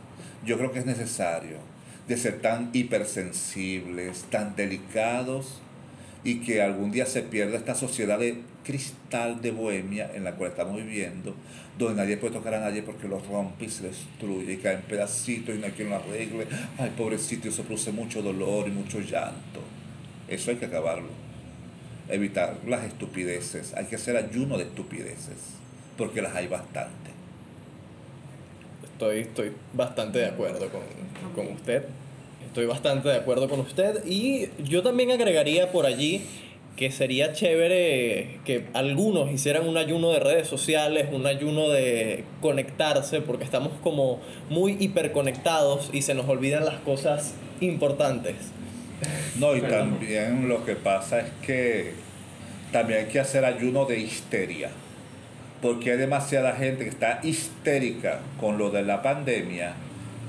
Yo 0.44 0.58
creo 0.58 0.72
que 0.72 0.80
es 0.80 0.86
necesario 0.86 1.58
de 2.08 2.16
ser 2.16 2.40
tan 2.40 2.70
hipersensibles, 2.72 4.24
tan 4.24 4.56
delicados 4.56 5.60
y 6.24 6.40
que 6.40 6.62
algún 6.62 6.90
día 6.90 7.06
se 7.06 7.22
pierda 7.22 7.56
esta 7.56 7.76
sociedad 7.76 8.18
de 8.18 8.42
cristal 8.66 9.40
de 9.40 9.52
bohemia 9.52 10.10
en 10.12 10.24
la 10.24 10.32
cual 10.32 10.50
estamos 10.50 10.76
viviendo, 10.76 11.34
donde 11.78 12.02
nadie 12.02 12.16
puede 12.16 12.34
tocar 12.34 12.54
a 12.54 12.60
nadie 12.60 12.82
porque 12.82 13.06
lo 13.06 13.20
rompe 13.20 13.66
y 13.66 13.68
se 13.68 13.84
destruye 13.84 14.54
y 14.54 14.56
cae 14.56 14.74
en 14.74 14.82
pedacitos 14.82 15.54
y 15.54 15.58
no 15.58 15.66
hay 15.66 15.72
quien 15.72 15.88
lo 15.88 15.96
arregle. 15.96 16.48
Ay, 16.76 16.92
pobrecito, 16.96 17.48
eso 17.48 17.62
produce 17.62 17.92
mucho 17.92 18.22
dolor 18.22 18.66
y 18.66 18.72
mucho 18.72 18.98
llanto. 18.98 19.60
Eso 20.26 20.50
hay 20.50 20.56
que 20.56 20.66
acabarlo. 20.66 21.08
Evitar 22.08 22.56
las 22.66 22.84
estupideces. 22.84 23.72
Hay 23.74 23.84
que 23.84 23.94
hacer 23.94 24.16
ayuno 24.16 24.58
de 24.58 24.64
estupideces, 24.64 25.38
porque 25.96 26.20
las 26.20 26.34
hay 26.34 26.48
bastante. 26.48 27.10
Estoy, 28.82 29.20
estoy 29.20 29.52
bastante 29.74 30.18
de 30.18 30.26
acuerdo 30.26 30.68
con, 30.70 30.82
con 31.36 31.54
usted. 31.54 31.84
Estoy 32.44 32.66
bastante 32.66 33.10
de 33.10 33.16
acuerdo 33.16 33.48
con 33.48 33.60
usted. 33.60 34.04
Y 34.06 34.48
yo 34.64 34.82
también 34.82 35.12
agregaría 35.12 35.70
por 35.70 35.86
allí 35.86 36.24
que 36.76 36.90
sería 36.90 37.32
chévere 37.32 38.38
que 38.44 38.66
algunos 38.74 39.32
hicieran 39.32 39.66
un 39.66 39.78
ayuno 39.78 40.10
de 40.10 40.20
redes 40.20 40.46
sociales, 40.46 41.08
un 41.10 41.26
ayuno 41.26 41.70
de 41.70 42.24
conectarse, 42.42 43.22
porque 43.22 43.44
estamos 43.44 43.72
como 43.82 44.20
muy 44.50 44.76
hiperconectados 44.78 45.88
y 45.92 46.02
se 46.02 46.14
nos 46.14 46.28
olvidan 46.28 46.66
las 46.66 46.78
cosas 46.80 47.34
importantes. 47.60 48.36
No, 49.38 49.56
y 49.56 49.62
también 49.62 50.48
lo 50.48 50.64
que 50.64 50.76
pasa 50.76 51.20
es 51.20 51.30
que 51.42 51.94
también 52.72 53.00
hay 53.00 53.06
que 53.06 53.20
hacer 53.20 53.44
ayuno 53.44 53.86
de 53.86 54.00
histeria. 54.00 54.70
Porque 55.62 55.92
hay 55.92 55.98
demasiada 55.98 56.52
gente 56.52 56.84
que 56.84 56.90
está 56.90 57.20
histérica 57.22 58.20
con 58.38 58.58
lo 58.58 58.70
de 58.70 58.82
la 58.82 59.02
pandemia 59.02 59.74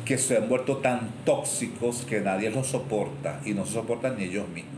que 0.06 0.18
se 0.18 0.38
han 0.38 0.48
vuelto 0.48 0.78
tan 0.78 1.10
tóxicos 1.26 2.06
que 2.08 2.22
nadie 2.22 2.50
los 2.50 2.68
soporta 2.68 3.42
y 3.46 3.52
no 3.52 3.66
se 3.66 3.74
soportan 3.74 4.18
ni 4.18 4.24
ellos 4.24 4.48
mismos. 4.48 4.77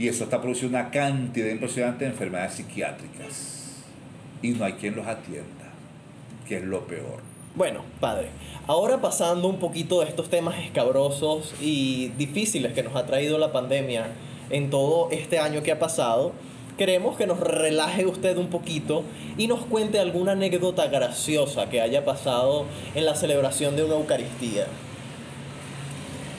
Y 0.00 0.08
eso 0.08 0.24
está 0.24 0.40
produciendo 0.40 0.78
una 0.78 0.90
cantidad 0.90 1.50
impresionante 1.50 2.06
de 2.06 2.12
enfermedades 2.12 2.54
psiquiátricas. 2.54 3.82
Y 4.40 4.48
no 4.48 4.64
hay 4.64 4.72
quien 4.72 4.96
los 4.96 5.06
atienda, 5.06 5.74
que 6.48 6.56
es 6.56 6.64
lo 6.64 6.86
peor. 6.86 7.20
Bueno, 7.54 7.82
padre, 8.00 8.28
ahora 8.66 9.02
pasando 9.02 9.46
un 9.46 9.58
poquito 9.58 10.00
de 10.00 10.06
estos 10.06 10.30
temas 10.30 10.58
escabrosos 10.58 11.52
y 11.60 12.12
difíciles 12.16 12.72
que 12.72 12.82
nos 12.82 12.96
ha 12.96 13.04
traído 13.04 13.36
la 13.36 13.52
pandemia 13.52 14.06
en 14.48 14.70
todo 14.70 15.10
este 15.10 15.38
año 15.38 15.62
que 15.62 15.72
ha 15.72 15.78
pasado, 15.78 16.32
queremos 16.78 17.18
que 17.18 17.26
nos 17.26 17.38
relaje 17.38 18.06
usted 18.06 18.38
un 18.38 18.48
poquito 18.48 19.04
y 19.36 19.48
nos 19.48 19.66
cuente 19.66 19.98
alguna 19.98 20.32
anécdota 20.32 20.86
graciosa 20.86 21.68
que 21.68 21.82
haya 21.82 22.06
pasado 22.06 22.64
en 22.94 23.04
la 23.04 23.14
celebración 23.14 23.76
de 23.76 23.84
una 23.84 23.96
Eucaristía. 23.96 24.66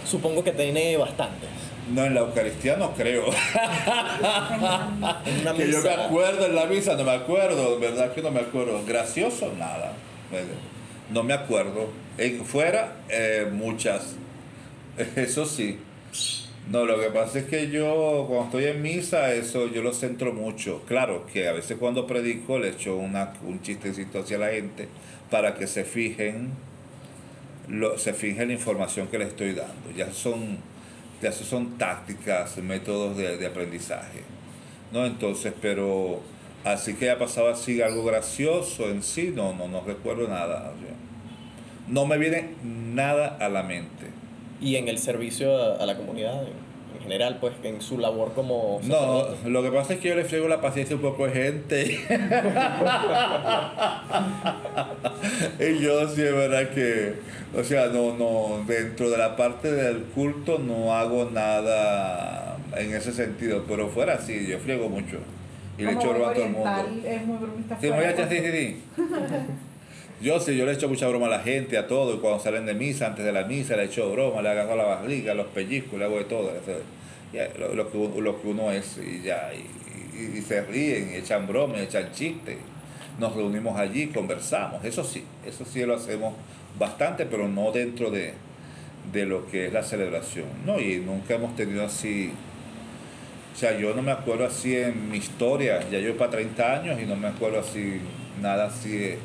Supongo 0.09 0.43
que 0.43 0.51
tiene 0.51 0.97
bastantes. 0.97 1.70
No, 1.93 2.05
en 2.05 2.13
la 2.13 2.21
Eucaristía 2.21 2.77
no 2.77 2.93
creo. 2.93 3.25
Una 3.27 3.43
que 5.55 5.71
yo 5.71 5.81
me 5.81 5.89
acuerdo 5.89 6.45
en 6.45 6.55
la 6.55 6.65
misa, 6.65 6.95
no 6.95 7.03
me 7.03 7.11
acuerdo, 7.11 7.79
verdad 7.79 8.13
que 8.13 8.21
no 8.21 8.31
me 8.31 8.39
acuerdo. 8.39 8.83
Gracioso, 8.85 9.51
nada. 9.57 9.93
No 11.11 11.23
me 11.23 11.33
acuerdo. 11.33 11.89
En, 12.17 12.45
fuera, 12.45 12.97
eh, 13.09 13.49
muchas. 13.51 14.15
Eso 15.15 15.45
sí. 15.45 15.79
No, 16.69 16.85
lo 16.85 16.99
que 16.99 17.07
pasa 17.07 17.39
es 17.39 17.45
que 17.45 17.69
yo 17.69 18.25
cuando 18.27 18.45
estoy 18.45 18.65
en 18.65 18.81
misa, 18.81 19.33
eso 19.33 19.67
yo 19.67 19.81
lo 19.81 19.93
centro 19.93 20.31
mucho. 20.31 20.83
Claro 20.87 21.25
que 21.25 21.47
a 21.47 21.53
veces 21.53 21.77
cuando 21.77 22.07
predico 22.07 22.59
le 22.59 22.69
echo 22.69 22.95
una, 22.95 23.33
un 23.45 23.61
chistecito 23.61 24.19
hacia 24.19 24.37
la 24.37 24.49
gente 24.49 24.87
para 25.29 25.55
que 25.55 25.67
se 25.67 25.83
fijen, 25.83 26.51
lo, 27.67 27.97
se 27.97 28.13
fije 28.13 28.45
la 28.45 28.53
información 28.53 29.07
que 29.07 29.17
les 29.17 29.29
estoy 29.29 29.53
dando. 29.53 29.91
Ya 29.95 30.13
son, 30.13 30.59
ya 31.21 31.31
son 31.31 31.77
tácticas, 31.77 32.57
métodos 32.57 33.17
de, 33.17 33.37
de 33.37 33.47
aprendizaje. 33.47 34.23
¿no? 34.91 35.05
Entonces, 35.05 35.53
pero 35.61 36.21
Así 36.63 36.93
que 36.93 37.09
ha 37.09 37.17
pasado 37.17 37.49
así 37.49 37.81
algo 37.81 38.03
gracioso 38.03 38.87
en 38.89 39.01
sí, 39.01 39.33
no, 39.35 39.51
no, 39.53 39.67
no 39.67 39.81
recuerdo 39.81 40.27
nada. 40.27 40.71
No 41.87 42.05
me 42.05 42.19
viene 42.19 42.53
nada 42.63 43.35
a 43.39 43.49
la 43.49 43.63
mente. 43.63 44.11
Y 44.61 44.75
en 44.75 44.87
el 44.87 44.99
servicio 44.99 45.57
a, 45.57 45.77
a 45.77 45.85
la 45.87 45.97
comunidad, 45.97 46.43
en, 46.43 46.53
en 46.95 47.01
general, 47.01 47.39
pues 47.41 47.55
en 47.63 47.81
su 47.81 47.97
labor 47.97 48.33
como... 48.33 48.79
No, 48.83 49.25
lo 49.45 49.63
que 49.63 49.71
pasa 49.71 49.95
es 49.95 49.99
que 49.99 50.09
yo 50.09 50.15
le 50.15 50.23
friego 50.23 50.47
la 50.47 50.61
paciencia 50.61 50.93
a 50.93 50.97
un 50.97 51.01
poco 51.01 51.25
de 51.25 51.31
gente. 51.31 51.99
y 55.59 55.79
yo 55.79 56.07
sí 56.07 56.21
es 56.21 56.33
verdad 56.33 56.69
que, 56.69 57.13
o 57.57 57.63
sea, 57.63 57.87
no, 57.87 58.15
no, 58.17 58.63
dentro 58.67 59.09
de 59.09 59.17
la 59.17 59.35
parte 59.35 59.71
del 59.71 60.03
culto 60.03 60.59
no 60.59 60.93
hago 60.95 61.29
nada 61.31 62.57
en 62.77 62.93
ese 62.93 63.11
sentido, 63.11 63.65
pero 63.67 63.89
fuera 63.89 64.19
sí, 64.19 64.47
yo 64.47 64.59
friego 64.59 64.89
mucho. 64.89 65.17
Y 65.77 65.83
le 65.83 65.93
echo 65.93 66.09
broma 66.11 66.29
a 66.29 66.33
todo 66.33 66.45
el 66.45 66.51
mundo. 66.51 66.69
Es 67.05 67.25
muy 67.25 67.37
bromista. 67.37 67.77
Sí, 67.81 67.87
fuera, 67.87 68.29
sí, 68.29 68.37
sí, 68.37 68.51
sí. 68.51 68.77
Yo 70.21 70.39
sí, 70.39 70.55
yo 70.55 70.65
le 70.67 70.73
echo 70.73 70.87
mucha 70.87 71.07
broma 71.07 71.25
a 71.25 71.29
la 71.29 71.39
gente, 71.39 71.77
a 71.77 71.87
todo, 71.87 72.13
y 72.15 72.19
cuando 72.19 72.39
salen 72.39 72.65
de 72.67 72.75
misa, 72.75 73.07
antes 73.07 73.25
de 73.25 73.31
la 73.31 73.43
misa, 73.45 73.75
le 73.75 73.85
echo 73.85 74.11
broma, 74.11 74.41
le 74.43 74.49
agarro 74.49 74.75
la 74.75 74.83
barriga, 74.83 75.33
los 75.33 75.47
pellizcos, 75.47 75.97
le 75.97 76.05
hago 76.05 76.17
de 76.19 76.25
todo. 76.25 76.51
eso, 76.51 76.79
ya, 77.33 77.49
lo, 77.57 77.73
lo 77.73 77.89
que, 77.91 77.97
uno- 77.97 78.21
lo 78.21 78.39
que 78.41 78.47
uno 78.47 78.71
es, 78.71 78.99
y 78.99 79.23
ya, 79.23 79.49
y, 79.53 80.21
y- 80.21 80.37
y 80.37 80.41
se 80.43 80.61
ríen, 80.61 81.09
y 81.11 81.15
echan 81.15 81.47
bromas, 81.47 81.81
echan 81.81 82.11
chistes. 82.13 82.57
Nos 83.19 83.35
reunimos 83.35 83.77
allí, 83.77 84.07
conversamos, 84.07 84.83
eso 84.83 85.03
sí, 85.03 85.23
eso 85.45 85.65
sí 85.65 85.85
lo 85.85 85.95
hacemos 85.95 86.33
bastante, 86.79 87.25
pero 87.25 87.47
no 87.47 87.71
dentro 87.71 88.09
de, 88.09 88.33
de 89.11 89.25
lo 89.25 89.47
que 89.47 89.67
es 89.67 89.73
la 89.73 89.83
celebración. 89.83 90.45
No, 90.65 90.79
y 90.79 90.97
nunca 90.97 91.35
hemos 91.35 91.55
tenido 91.55 91.85
así. 91.85 92.31
O 93.53 93.57
sea, 93.57 93.77
yo 93.77 93.93
no 93.93 94.01
me 94.01 94.11
acuerdo 94.11 94.45
así 94.45 94.75
en 94.77 95.11
mi 95.11 95.17
historia, 95.17 95.81
ya 95.89 95.99
yo 95.99 96.17
para 96.17 96.31
30 96.31 96.73
años 96.73 97.01
y 97.01 97.05
no 97.05 97.15
me 97.15 97.27
acuerdo 97.27 97.59
así, 97.59 97.99
nada 98.41 98.67
así 98.67 99.15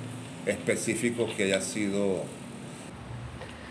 específico 0.44 1.29
que 1.37 1.44
haya 1.44 1.61
sido... 1.61 2.25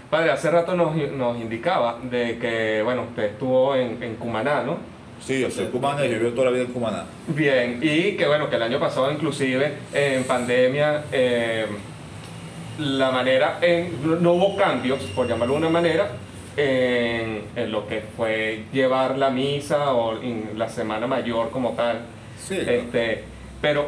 Padre, 0.09 0.31
hace 0.31 0.49
rato 0.49 0.75
nos, 0.75 0.95
nos 0.95 1.37
indicaba 1.37 1.99
de 1.99 2.37
que, 2.37 2.81
bueno, 2.83 3.03
usted 3.03 3.23
estuvo 3.23 3.75
en, 3.75 4.01
en 4.01 4.15
Cumaná, 4.15 4.63
¿no? 4.63 4.77
Sí, 5.21 5.39
yo 5.41 5.49
soy 5.49 5.65
cubana 5.67 6.05
y 6.05 6.11
yo 6.11 6.19
vivo 6.19 6.31
toda 6.31 6.45
la 6.45 6.51
vida 6.51 6.63
en 6.65 6.71
Cumaná. 6.73 7.05
Bien, 7.27 7.79
y 7.81 8.11
que 8.13 8.27
bueno, 8.27 8.49
que 8.49 8.55
el 8.57 8.63
año 8.63 8.79
pasado 8.79 9.11
inclusive 9.11 9.73
en 9.93 10.23
pandemia 10.25 11.05
eh, 11.11 11.65
la 12.79 13.09
manera, 13.11 13.57
en, 13.61 13.91
no- 14.05 14.17
no 14.17 14.33
hubo 14.33 14.55
cambios, 14.55 14.99
por 15.15 15.27
llamarlo 15.27 15.53
de 15.55 15.59
una 15.59 15.69
manera, 15.69 16.09
en, 16.57 17.41
en 17.55 17.71
lo 17.71 17.87
que 17.87 18.01
fue 18.15 18.63
llevar 18.71 19.17
la 19.17 19.29
misa 19.29 19.93
o 19.93 20.21
en 20.21 20.51
la 20.57 20.69
Semana 20.69 21.07
Mayor 21.07 21.49
como 21.49 21.71
tal. 21.71 22.01
Sí. 22.39 22.57
Este, 22.59 23.23
pero, 23.61 23.87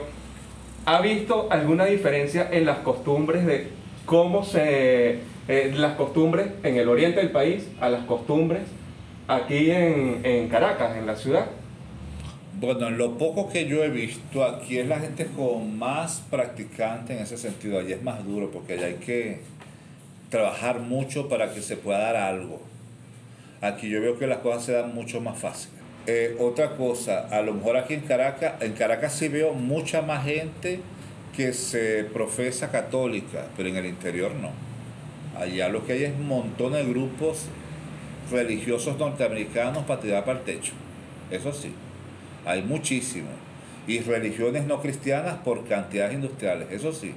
¿ha 0.85 1.01
visto 1.01 1.47
alguna 1.51 1.85
diferencia 1.85 2.47
en 2.51 2.65
las 2.65 2.79
costumbres 2.79 3.45
de 3.45 3.67
cómo 4.05 4.43
se... 4.43 5.19
eh, 5.49 5.73
las 5.75 5.93
costumbres 5.95 6.47
en 6.63 6.77
el 6.77 6.87
oriente 6.89 7.19
del 7.19 7.29
país 7.31 7.67
a 7.79 7.89
las 7.89 8.05
costumbres 8.05 8.63
aquí 9.27 9.71
en, 9.71 10.21
en 10.23 10.49
Caracas, 10.49 10.97
en 10.97 11.05
la 11.05 11.15
ciudad? 11.15 11.47
Bueno, 12.59 12.87
en 12.87 12.97
lo 12.97 13.19
poco 13.19 13.49
que 13.49 13.67
yo 13.67 13.83
he 13.83 13.89
visto, 13.89 14.43
aquí 14.43 14.79
es 14.79 14.87
la 14.87 14.99
gente 14.99 15.27
con 15.27 15.77
más 15.77 16.23
practicante 16.31 17.13
en 17.13 17.19
ese 17.19 17.37
sentido. 17.37 17.79
Allí 17.79 17.93
es 17.93 18.01
más 18.01 18.25
duro 18.25 18.49
porque 18.51 18.73
allá 18.73 18.87
hay 18.87 18.95
que 18.95 19.41
trabajar 20.31 20.79
mucho 20.79 21.29
para 21.29 21.53
que 21.53 21.61
se 21.61 21.77
pueda 21.77 21.99
dar 21.99 22.15
algo. 22.15 22.59
Aquí 23.61 23.89
yo 23.89 24.01
veo 24.01 24.17
que 24.17 24.25
las 24.25 24.39
cosas 24.39 24.65
se 24.65 24.71
dan 24.71 24.95
mucho 24.95 25.21
más 25.21 25.37
fácil. 25.37 25.69
Eh, 26.07 26.35
otra 26.39 26.75
cosa, 26.75 27.27
a 27.29 27.41
lo 27.41 27.53
mejor 27.53 27.77
aquí 27.77 27.93
en 27.93 28.01
Caracas, 28.01 28.53
en 28.61 28.73
Caracas 28.73 29.13
sí 29.13 29.27
veo 29.27 29.53
mucha 29.53 30.01
más 30.01 30.25
gente 30.25 30.79
que 31.35 31.53
se 31.53 32.05
profesa 32.05 32.71
católica, 32.71 33.47
pero 33.55 33.69
en 33.69 33.75
el 33.75 33.85
interior 33.85 34.31
no. 34.33 34.49
Allá 35.39 35.69
lo 35.69 35.85
que 35.85 35.93
hay 35.93 36.05
es 36.05 36.17
montones 36.17 36.85
de 36.85 36.91
grupos 36.91 37.45
religiosos 38.31 38.97
norteamericanos 38.97 39.85
para 39.85 40.01
tirar 40.01 40.25
para 40.25 40.39
el 40.39 40.45
techo. 40.45 40.73
Eso 41.31 41.51
sí, 41.53 41.71
hay 42.45 42.61
muchísimos. 42.61 43.31
Y 43.87 43.99
religiones 43.99 44.65
no 44.65 44.81
cristianas 44.81 45.35
por 45.37 45.65
cantidades 45.65 46.13
industriales, 46.13 46.67
eso 46.71 46.91
sí. 46.91 47.13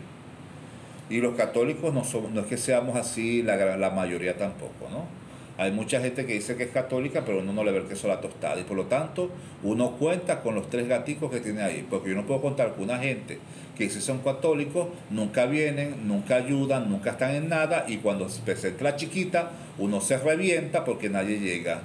Y 1.09 1.21
los 1.21 1.35
católicos 1.35 1.93
no, 1.93 2.05
somos, 2.05 2.31
no 2.31 2.43
es 2.43 2.47
que 2.47 2.57
seamos 2.57 2.97
así 2.97 3.43
la, 3.43 3.77
la 3.77 3.91
mayoría 3.91 4.37
tampoco, 4.37 4.89
¿no? 4.91 5.21
Hay 5.61 5.73
mucha 5.73 6.01
gente 6.01 6.25
que 6.25 6.33
dice 6.33 6.57
que 6.57 6.63
es 6.63 6.71
católica, 6.71 7.23
pero 7.27 7.41
uno 7.41 7.53
no 7.53 7.63
le 7.65 7.73
ve 7.73 7.79
el 7.81 7.85
queso 7.85 8.11
a 8.11 8.15
la 8.15 8.21
tostada. 8.23 8.59
Y 8.59 8.65
por 8.65 8.79
lo 8.79 8.87
tanto, 8.87 9.31
uno 9.63 9.91
cuenta 9.91 10.41
con 10.41 10.55
los 10.55 10.71
tres 10.71 10.89
gaticos 10.89 11.31
que 11.31 11.41
tiene 11.41 11.61
ahí. 11.61 11.87
Porque 11.91 12.09
yo 12.09 12.17
no 12.17 12.25
puedo 12.25 12.41
contar 12.41 12.73
con 12.73 12.85
una 12.85 12.99
gente 12.99 13.39
que 13.77 13.85
dice 13.85 14.01
son 14.01 14.19
católicos, 14.19 14.89
nunca 15.11 15.47
vienen, 15.47 16.07
nunca 16.07 16.37
ayudan, 16.37 16.91
nunca 16.91 17.11
están 17.11 17.31
en 17.35 17.49
nada. 17.49 17.85
Y 17.89 17.99
cuando 17.99 18.29
se 18.29 18.41
presenta 18.43 18.85
la 18.85 18.97
chiquita, 18.97 19.51
uno 19.79 20.01
se 20.01 20.19
revienta 20.19 20.85
porque 20.85 21.09
nadie 21.09 21.39
llega. 21.39 21.81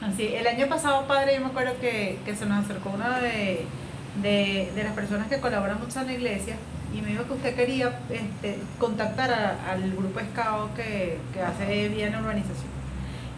Así, 0.00 0.26
el 0.34 0.46
año 0.46 0.68
pasado, 0.68 1.06
padre, 1.06 1.34
yo 1.34 1.40
me 1.40 1.46
acuerdo 1.48 1.72
que, 1.80 2.16
que 2.24 2.34
se 2.36 2.46
nos 2.46 2.64
acercó 2.64 2.90
una 2.90 3.18
de, 3.20 3.60
de, 4.22 4.70
de 4.74 4.84
las 4.84 4.92
personas 4.92 5.26
que 5.28 5.38
colaboran 5.40 5.78
mucho 5.80 6.00
en 6.00 6.06
la 6.06 6.12
iglesia 6.12 6.56
y 6.96 7.02
me 7.02 7.08
dijo 7.08 7.24
que 7.24 7.32
usted 7.34 7.54
quería 7.54 7.98
este, 8.08 8.58
contactar 8.78 9.30
a- 9.32 9.72
al 9.72 9.90
grupo 9.90 10.20
Scout 10.20 10.74
que, 10.74 11.18
que 11.34 11.40
hace 11.42 11.88
bien 11.88 12.12
la 12.12 12.20
urbanización. 12.20 12.68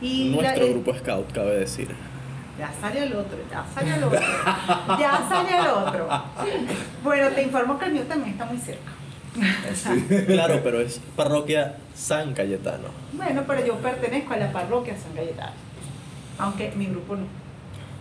Y 0.03 0.31
Nuestro 0.31 0.67
eh, 0.67 0.71
grupo 0.71 0.95
Scout, 0.95 1.33
cabe 1.33 1.59
decir. 1.59 1.89
Ya 2.59 2.71
salió 2.81 3.03
el 3.05 3.15
otro, 3.15 3.39
ya 3.51 3.65
salió 3.75 3.95
el 3.95 4.05
otro, 4.05 4.21
ya 4.99 5.27
salió 5.29 5.59
el 5.63 5.67
otro. 5.69 6.09
Bueno, 7.03 7.29
te 7.29 7.43
informo 7.43 7.79
que 7.79 7.87
el 7.87 7.93
mío 7.93 8.03
también 8.07 8.33
está 8.33 8.45
muy 8.45 8.59
cerca. 8.59 8.91
Claro, 10.27 10.61
pero 10.63 10.81
es 10.81 11.01
parroquia 11.17 11.77
San 11.95 12.35
Cayetano. 12.35 12.89
Bueno, 13.13 13.45
pero 13.47 13.65
yo 13.65 13.77
pertenezco 13.77 14.35
a 14.35 14.37
la 14.37 14.53
parroquia 14.53 14.95
San 14.99 15.13
Cayetano, 15.13 15.53
aunque 16.39 16.73
mi 16.77 16.87
grupo 16.87 17.17
no. 17.17 17.25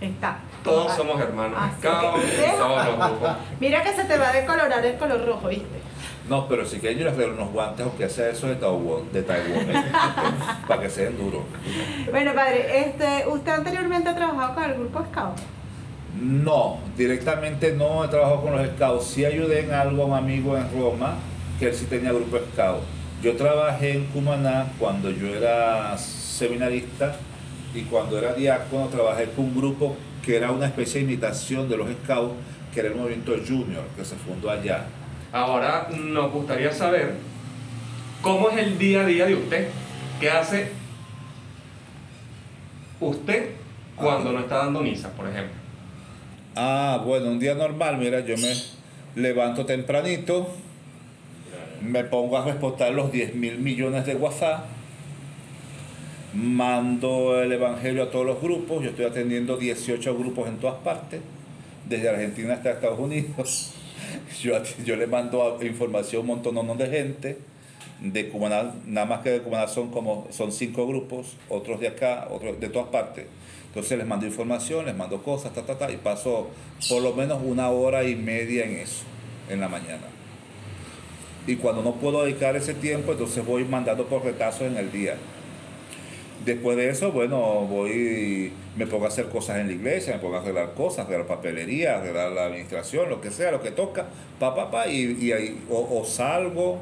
Está. 0.01 0.37
Todos 0.63 0.91
Ah, 0.91 0.95
somos 0.95 1.19
hermanos. 1.19 1.59
Cada 1.81 2.13
uno 2.13 2.23
que- 2.23 2.27
de 2.37 2.47
todos 2.57 2.85
los 2.85 2.97
grupos. 3.09 3.29
Mira 3.59 3.83
que 3.83 3.93
se 3.93 4.05
te 4.05 4.17
va 4.17 4.29
a 4.29 4.31
decolorar 4.33 4.85
el 4.85 4.97
color 4.97 5.25
rojo, 5.25 5.47
¿viste? 5.49 5.81
No, 6.29 6.47
pero 6.47 6.65
si 6.65 6.79
quieren 6.79 6.99
yo 6.99 7.05
les 7.05 7.15
regalo 7.15 7.33
unos 7.33 7.51
guantes, 7.51 7.85
aunque 7.85 8.07
sea 8.07 8.29
eso 8.29 8.47
de 8.47 8.55
Taiwán, 8.55 9.11
de 9.11 9.23
Taiwán 9.23 9.71
¿eh? 9.71 9.83
para 10.67 10.81
que 10.81 10.89
sean 10.89 11.17
duros. 11.17 11.41
Bueno, 12.11 12.33
padre, 12.35 12.81
este, 12.81 13.27
¿usted 13.27 13.51
anteriormente 13.51 14.09
ha 14.09 14.15
trabajado 14.15 14.53
con 14.53 14.63
el 14.63 14.73
grupo 14.75 15.03
Scout? 15.11 15.39
No, 16.21 16.79
directamente 16.97 17.71
no 17.73 18.03
he 18.03 18.07
trabajado 18.09 18.41
con 18.41 18.51
los 18.51 18.67
scouts. 18.75 19.05
Sí 19.05 19.25
ayudé 19.25 19.61
en 19.61 19.71
algo 19.71 20.03
a 20.03 20.05
un 20.07 20.13
amigo 20.15 20.57
en 20.57 20.65
Roma, 20.73 21.15
que 21.57 21.67
él 21.67 21.73
sí 21.73 21.85
tenía 21.85 22.11
grupo 22.11 22.37
scout. 22.37 22.81
Yo 23.23 23.35
trabajé 23.35 23.93
en 23.93 24.05
Cumaná 24.07 24.67
cuando 24.77 25.11
yo 25.11 25.27
era 25.27 25.97
seminarista 25.97 27.15
y 27.73 27.81
cuando 27.83 28.17
era 28.17 28.33
diácono 28.33 28.87
trabajé 28.87 29.25
con 29.25 29.45
un 29.45 29.55
grupo 29.55 29.95
que 30.25 30.35
era 30.35 30.51
una 30.51 30.65
especie 30.65 31.01
de 31.01 31.07
imitación 31.07 31.69
de 31.69 31.77
los 31.77 31.87
scouts, 32.03 32.33
que 32.73 32.81
era 32.81 32.89
el 32.89 32.95
movimiento 32.95 33.33
junior, 33.47 33.83
que 33.95 34.03
se 34.03 34.15
fundó 34.15 34.49
allá. 34.49 34.85
Ahora 35.31 35.89
nos 35.95 36.31
gustaría 36.31 36.71
saber 36.71 37.13
cómo 38.21 38.49
es 38.49 38.57
el 38.57 38.77
día 38.77 39.01
a 39.01 39.05
día 39.05 39.25
de 39.25 39.35
usted. 39.35 39.67
¿Qué 40.19 40.29
hace 40.29 40.71
usted 42.99 43.51
cuando 43.95 44.31
no 44.31 44.39
está 44.39 44.57
dando 44.57 44.81
misa, 44.81 45.09
por 45.11 45.27
ejemplo? 45.27 45.53
Ah, 46.55 47.01
bueno, 47.05 47.29
un 47.29 47.39
día 47.39 47.53
normal, 47.53 47.97
mira, 47.97 48.21
yo 48.21 48.35
me 48.37 48.53
levanto 49.15 49.65
tempranito, 49.65 50.49
me 51.81 52.03
pongo 52.03 52.37
a 52.37 52.45
responder 52.45 52.93
los 52.93 53.11
10 53.11 53.35
mil 53.35 53.59
millones 53.59 54.05
de 54.05 54.15
WhatsApp, 54.15 54.65
mando 56.33 57.41
el 57.41 57.51
Evangelio 57.51 58.03
a 58.03 58.11
todos 58.11 58.25
los 58.25 58.41
grupos, 58.41 58.83
yo 58.83 58.89
estoy 58.89 59.05
atendiendo 59.05 59.57
18 59.57 60.17
grupos 60.17 60.49
en 60.49 60.57
todas 60.57 60.77
partes, 60.79 61.21
desde 61.87 62.09
Argentina 62.09 62.55
hasta 62.55 62.71
Estados 62.71 62.99
Unidos. 62.99 63.78
Yo, 64.41 64.53
yo 64.85 64.95
le 64.95 65.07
mando 65.07 65.59
información 65.61 66.19
a 66.19 66.21
un 66.21 66.27
montón 66.27 66.77
de 66.77 66.87
gente, 66.87 67.37
de 68.01 68.29
Cumaná, 68.29 68.73
nada 68.85 69.05
más 69.05 69.19
que 69.21 69.31
de 69.31 69.41
Cumaná 69.41 69.67
son 69.67 69.89
como 69.89 70.27
son 70.31 70.51
cinco 70.51 70.87
grupos, 70.87 71.35
otros 71.49 71.79
de 71.79 71.89
acá, 71.89 72.27
otros 72.31 72.59
de 72.59 72.69
todas 72.69 72.89
partes. 72.89 73.25
Entonces 73.67 73.97
les 73.97 74.07
mando 74.07 74.25
información, 74.25 74.85
les 74.85 74.95
mando 74.95 75.21
cosas, 75.21 75.53
ta, 75.53 75.63
ta, 75.63 75.77
ta, 75.77 75.91
y 75.91 75.97
paso 75.97 76.49
por 76.87 77.03
lo 77.03 77.13
menos 77.13 77.39
una 77.43 77.69
hora 77.69 78.03
y 78.03 78.15
media 78.15 78.65
en 78.65 78.77
eso, 78.77 79.03
en 79.49 79.59
la 79.59 79.67
mañana. 79.67 80.07
Y 81.45 81.55
cuando 81.55 81.83
no 81.83 81.95
puedo 81.95 82.23
dedicar 82.23 82.55
ese 82.55 82.73
tiempo, 82.73 83.11
entonces 83.11 83.45
voy 83.45 83.65
mandando 83.65 84.05
por 84.05 84.23
retazos 84.23 84.63
en 84.63 84.77
el 84.77 84.91
día. 84.91 85.15
Después 86.45 86.77
de 86.77 86.89
eso, 86.89 87.11
bueno, 87.11 87.37
voy, 87.69 88.53
me 88.77 88.87
pongo 88.87 89.05
a 89.05 89.07
hacer 89.09 89.25
cosas 89.27 89.57
en 89.57 89.67
la 89.67 89.73
iglesia, 89.73 90.13
me 90.13 90.19
pongo 90.19 90.37
a 90.37 90.39
arreglar 90.39 90.73
cosas, 90.73 91.05
arreglar 91.05 91.27
papelería, 91.27 91.97
arreglar 91.97 92.31
la 92.31 92.45
administración, 92.45 93.09
lo 93.09 93.19
que 93.19 93.29
sea, 93.29 93.51
lo 93.51 93.61
que 93.61 93.71
toca, 93.71 94.05
pa, 94.39 94.55
pa, 94.55 94.71
pa, 94.71 94.87
y, 94.87 95.17
y 95.19 95.33
ahí 95.33 95.61
o, 95.69 96.03
salgo, 96.05 96.79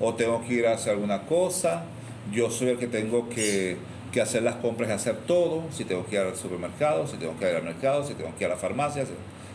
o 0.00 0.14
tengo 0.14 0.44
que 0.44 0.54
ir 0.54 0.66
a 0.66 0.72
hacer 0.72 0.94
alguna 0.94 1.22
cosa. 1.22 1.84
Yo 2.32 2.50
soy 2.50 2.70
el 2.70 2.78
que 2.78 2.88
tengo 2.88 3.28
que, 3.28 3.76
que 4.12 4.20
hacer 4.20 4.42
las 4.42 4.56
compras 4.56 4.90
y 4.90 4.92
hacer 4.92 5.14
todo, 5.26 5.62
si 5.70 5.84
tengo 5.84 6.04
que 6.06 6.16
ir 6.16 6.22
al 6.22 6.36
supermercado, 6.36 7.06
si 7.06 7.16
tengo 7.16 7.38
que 7.38 7.48
ir 7.48 7.54
al 7.54 7.62
mercado, 7.62 8.04
si 8.04 8.14
tengo 8.14 8.34
que 8.36 8.42
ir 8.44 8.50
a 8.50 8.54
la 8.54 8.60
farmacia, 8.60 9.04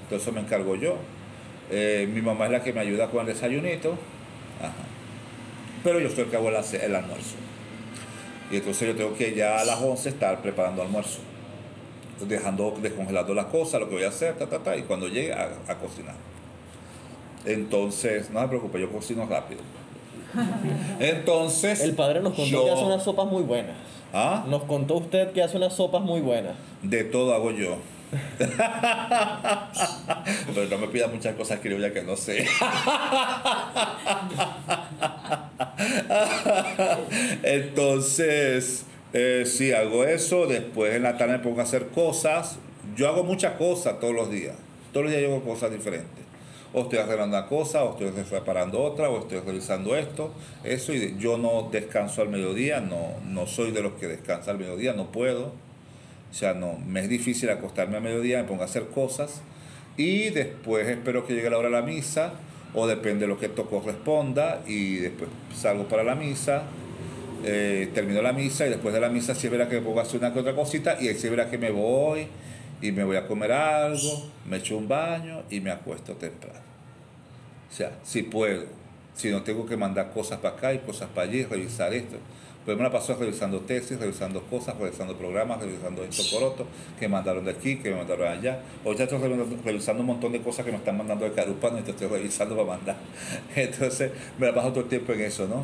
todo 0.10 0.18
eso 0.18 0.32
me 0.32 0.40
encargo 0.40 0.76
yo. 0.76 0.96
Eh, 1.70 2.10
mi 2.12 2.22
mamá 2.22 2.46
es 2.46 2.52
la 2.52 2.64
que 2.64 2.72
me 2.72 2.80
ayuda 2.80 3.10
con 3.10 3.22
el 3.22 3.34
desayunito. 3.34 3.98
Pero 5.84 6.00
yo 6.00 6.10
soy 6.10 6.24
el 6.24 6.30
que 6.30 6.38
hago 6.38 6.50
el 6.50 6.56
almuerzo. 6.56 7.36
Y 8.52 8.58
entonces 8.58 8.88
yo 8.88 8.96
tengo 8.96 9.14
que 9.16 9.34
ya 9.34 9.60
a 9.60 9.66
las 9.66 9.82
11 9.82 10.10
estar 10.10 10.42
preparando 10.42 10.82
almuerzo. 10.82 11.20
Dejando, 12.28 12.76
descongelando 12.82 13.34
las 13.34 13.46
cosas, 13.46 13.80
lo 13.80 13.90
que 13.90 13.96
voy 13.96 14.04
a 14.04 14.10
hacer, 14.10 14.36
ta, 14.38 14.48
ta, 14.48 14.60
ta, 14.60 14.76
y 14.78 14.84
cuando 14.84 15.08
llegue 15.08 15.34
a, 15.34 15.50
a 15.68 15.76
cocinar. 15.80 16.14
Entonces, 17.46 18.30
no 18.30 18.42
se 18.42 18.48
preocupe, 18.48 18.80
yo 18.80 18.92
cocino 18.92 19.26
rápido. 19.26 19.62
Entonces. 21.00 21.82
El 21.82 21.96
padre 21.96 22.22
nos 22.22 22.34
contó 22.34 22.52
yo- 22.52 22.66
que 22.66 22.72
hace 22.72 22.84
unas 22.84 23.04
sopas 23.04 23.26
muy 23.26 23.44
buenas. 23.44 23.76
¿Ah? 24.14 24.44
Nos 24.48 24.64
contó 24.64 24.96
usted 24.98 25.32
que 25.32 25.42
hace 25.42 25.58
unas 25.58 25.74
sopas 25.74 26.02
muy 26.02 26.20
buenas. 26.22 26.54
De 26.84 27.04
todo 27.06 27.34
hago 27.34 27.52
yo. 27.52 27.78
Pero 30.54 30.67
no 30.69 30.78
me 30.78 30.88
pida 30.88 31.08
muchas 31.08 31.34
cosas 31.36 31.60
criollas 31.60 31.93
que 31.93 32.02
no 32.02 32.17
sé. 32.17 32.45
Entonces, 37.43 38.86
eh, 39.13 39.43
sí, 39.45 39.71
hago 39.71 40.04
eso. 40.04 40.45
Después 40.45 40.95
en 40.95 41.04
la 41.04 41.17
tarde 41.17 41.38
me 41.38 41.39
pongo 41.39 41.62
a 41.62 41.63
hacer 41.63 41.88
cosas. 41.88 42.58
Yo 42.95 43.08
hago 43.08 43.24
muchas 43.24 43.54
cosas 43.54 44.00
todos 44.00 44.13
los 44.13 44.30
días. 44.30 44.56
Todos 44.91 45.06
los 45.06 45.13
días 45.13 45.24
yo 45.24 45.34
hago 45.34 45.43
cosas 45.43 45.71
diferentes. 45.71 46.21
O 46.74 46.84
estoy 46.84 47.00
arreglando 47.00 47.38
una 47.38 47.47
cosa, 47.47 47.84
o 47.84 47.91
estoy 47.91 48.12
reparando 48.30 48.82
otra, 48.82 49.10
o 49.10 49.19
estoy 49.19 49.39
revisando 49.39 49.95
esto. 49.95 50.32
Eso, 50.63 50.93
y 50.93 51.17
yo 51.17 51.38
no 51.38 51.69
descanso 51.71 52.21
al 52.21 52.30
mediodía, 52.30 52.80
no, 52.80 53.15
no 53.26 53.45
soy 53.45 53.71
de 53.71 53.82
los 53.82 53.93
que 53.93 54.08
descansa 54.08 54.52
al 54.52 54.58
mediodía, 54.58 54.93
no 54.93 55.12
puedo. 55.12 55.52
O 56.32 56.34
sea, 56.34 56.54
no, 56.54 56.78
me 56.88 57.02
es 57.02 57.10
difícil 57.10 57.50
acostarme 57.50 57.98
a 57.98 58.00
mediodía, 58.00 58.41
me 58.41 58.48
pongo 58.48 58.62
a 58.62 58.65
hacer 58.65 58.88
cosas 58.88 59.41
y 59.98 60.30
después 60.30 60.88
espero 60.88 61.28
que 61.28 61.34
llegue 61.34 61.50
la 61.50 61.58
hora 61.58 61.67
de 61.67 61.76
la 61.76 61.82
misa 61.82 62.34
o 62.74 62.88
depende 62.88 63.22
de 63.22 63.28
lo 63.28 63.38
que 63.38 63.48
esto 63.48 63.70
corresponda 63.70 64.62
y 64.65 64.96
después 64.96 65.30
salgo 65.54 65.89
para 65.89 66.04
la 66.04 66.15
misa, 66.15 66.63
eh, 67.44 67.89
termino 67.94 68.22
la 68.22 68.32
misa 68.32 68.65
y 68.65 68.70
después 68.70 68.94
de 68.94 69.02
la 69.02 69.10
misa 69.10 69.36
sí 69.36 69.50
verdad 69.50 69.67
que 69.67 69.76
me 69.76 69.82
pongo 69.82 70.00
a 70.00 70.04
hacer 70.04 70.20
una 70.20 70.32
que 70.32 70.39
otra 70.39 70.56
cosita 70.56 70.98
y 71.02 71.10
ahí 71.10 71.15
sí 71.15 71.28
verdad 71.28 71.50
que 71.50 71.58
me 71.58 71.70
voy 71.70 72.28
y 72.82 72.91
me 72.91 73.04
voy 73.04 73.17
a 73.17 73.28
comer 73.28 73.52
algo, 73.52 74.30
me 74.50 74.58
echo 74.58 74.78
un 74.78 74.88
baño 74.88 75.44
y 75.50 75.60
me 75.60 75.70
acuesto 75.70 76.13
temprano. 76.13 76.60
O 77.70 77.74
sea, 77.74 77.91
si 78.04 78.24
puedo, 78.24 78.65
si 79.15 79.30
no 79.30 79.44
tengo 79.44 79.65
que 79.65 79.78
mandar 79.78 80.12
cosas 80.12 80.39
para 80.39 80.56
acá 80.56 80.74
y 80.74 80.80
cosas 80.80 81.10
para 81.13 81.30
allí, 81.30 81.44
revisar 81.44 81.94
esto. 81.94 82.17
Pero 82.65 82.78
me 82.78 82.84
la 82.84 82.91
pasó 82.91 83.15
revisando 83.15 83.60
tesis, 83.62 84.00
revisando 84.00 84.41
cosas, 84.43 84.78
revisando 84.78 85.15
programas, 85.17 85.60
revisando 85.62 86.04
esto 86.04 86.21
por 86.32 86.43
otro, 86.47 86.65
que 87.00 87.08
me 87.08 87.13
mandaron 87.13 87.43
de 87.43 87.52
aquí, 87.52 87.78
que 87.78 87.89
me 87.89 87.97
mandaron 87.97 88.28
allá. 88.28 88.60
Ahorita 88.86 89.04
estoy 89.06 89.17
revisando, 89.19 89.58
revisando 89.65 90.02
un 90.02 90.08
montón 90.08 90.32
de 90.32 90.41
cosas 90.41 90.63
que 90.65 90.71
me 90.71 90.78
están 90.78 90.95
mandando 90.97 91.26
de 91.26 91.32
Carúpano 91.32 91.80
y 91.80 91.82
te 91.82 91.91
estoy 91.91 92.08
revisando 92.08 92.56
para 92.56 92.78
mandar. 92.78 92.95
Entonces 93.56 94.12
me 94.38 94.45
la 94.47 94.54
paso 94.54 94.69
todo 94.69 94.82
el 94.82 94.89
tiempo 94.89 95.12
en 95.13 95.21
eso, 95.21 95.47
¿no? 95.47 95.63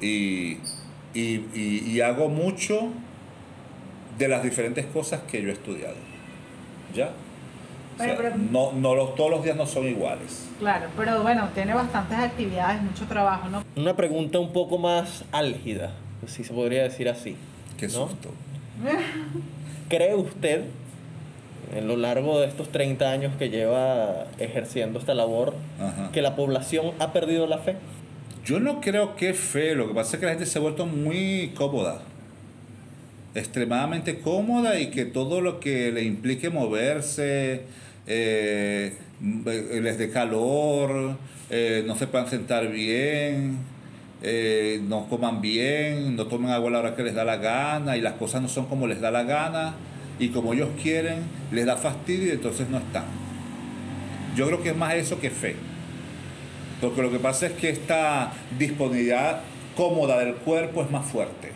Y, 0.00 0.58
y, 1.14 1.44
y- 1.54 1.82
y 1.86 2.00
hago 2.00 2.28
mucho 2.28 2.88
de 4.18 4.28
las 4.28 4.42
diferentes 4.42 4.84
cosas 4.86 5.20
que 5.30 5.40
yo 5.42 5.48
he 5.50 5.52
estudiado. 5.52 5.94
¿Ya? 6.94 7.10
O 7.94 7.98
sea, 7.98 8.14
Bueno, 8.14 8.14
pero- 8.16 8.36
no, 8.50 8.72
no 8.72 8.94
los, 8.94 9.14
todos 9.14 9.30
los 9.30 9.44
días 9.44 9.56
no 9.56 9.66
son 9.66 9.86
iguales. 9.86 10.46
Claro, 10.58 10.86
pero 10.96 11.22
bueno, 11.22 11.48
tiene 11.54 11.72
bastantes 11.72 12.18
actividades, 12.18 12.82
mucho 12.82 13.04
trabajo, 13.06 13.48
¿no? 13.48 13.62
Una 13.76 13.94
pregunta 13.96 14.38
un 14.38 14.52
poco 14.52 14.76
más 14.78 15.24
álgida, 15.32 15.92
si 16.26 16.44
se 16.44 16.52
podría 16.52 16.82
decir 16.82 17.08
así. 17.08 17.36
Qué 17.78 17.86
¿no? 17.86 18.08
susto. 18.08 18.30
¿Cree 19.88 20.14
usted, 20.14 20.62
en 21.74 21.88
lo 21.88 21.96
largo 21.96 22.40
de 22.40 22.48
estos 22.48 22.70
30 22.70 23.10
años 23.10 23.32
que 23.38 23.48
lleva 23.50 24.26
ejerciendo 24.38 24.98
esta 24.98 25.14
labor, 25.14 25.54
Ajá. 25.80 26.10
que 26.12 26.22
la 26.22 26.36
población 26.36 26.92
ha 26.98 27.12
perdido 27.12 27.46
la 27.46 27.58
fe? 27.58 27.76
Yo 28.44 28.60
no 28.60 28.80
creo 28.80 29.16
que 29.16 29.34
fe, 29.34 29.74
lo 29.74 29.88
que 29.88 29.94
pasa 29.94 30.16
es 30.16 30.20
que 30.20 30.26
la 30.26 30.32
gente 30.32 30.46
se 30.46 30.58
ha 30.58 30.62
vuelto 30.62 30.86
muy 30.86 31.52
cómoda, 31.56 32.02
extremadamente 33.34 34.20
cómoda 34.20 34.78
y 34.78 34.90
que 34.90 35.04
todo 35.04 35.40
lo 35.40 35.58
que 35.60 35.90
le 35.92 36.04
implique 36.04 36.48
moverse, 36.50 37.62
eh, 38.06 38.94
les 39.20 39.98
dé 39.98 40.10
calor, 40.10 41.16
eh, 41.50 41.82
no 41.86 41.96
se 41.96 42.06
puedan 42.06 42.28
sentar 42.28 42.68
bien, 42.70 43.58
eh, 44.22 44.80
no 44.82 45.08
coman 45.08 45.40
bien, 45.40 46.16
no 46.16 46.26
tomen 46.26 46.50
agua 46.50 46.70
a 46.70 46.72
la 46.72 46.78
hora 46.78 46.96
que 46.96 47.02
les 47.02 47.14
da 47.14 47.24
la 47.24 47.36
gana 47.36 47.96
y 47.96 48.00
las 48.00 48.14
cosas 48.14 48.42
no 48.42 48.48
son 48.48 48.66
como 48.66 48.86
les 48.86 49.00
da 49.00 49.10
la 49.10 49.24
gana 49.24 49.74
y 50.18 50.28
como 50.28 50.54
ellos 50.54 50.70
quieren, 50.82 51.24
les 51.52 51.66
da 51.66 51.76
fastidio 51.76 52.28
y 52.28 52.30
entonces 52.30 52.68
no 52.68 52.78
están. 52.78 53.04
Yo 54.34 54.46
creo 54.46 54.62
que 54.62 54.70
es 54.70 54.76
más 54.76 54.94
eso 54.94 55.20
que 55.20 55.30
fe. 55.30 55.56
Porque 56.80 57.02
lo 57.02 57.10
que 57.10 57.18
pasa 57.18 57.46
es 57.46 57.52
que 57.52 57.70
esta 57.70 58.32
disponibilidad 58.58 59.40
cómoda 59.76 60.18
del 60.18 60.34
cuerpo 60.34 60.82
es 60.82 60.90
más 60.90 61.06
fuerte. 61.06 61.52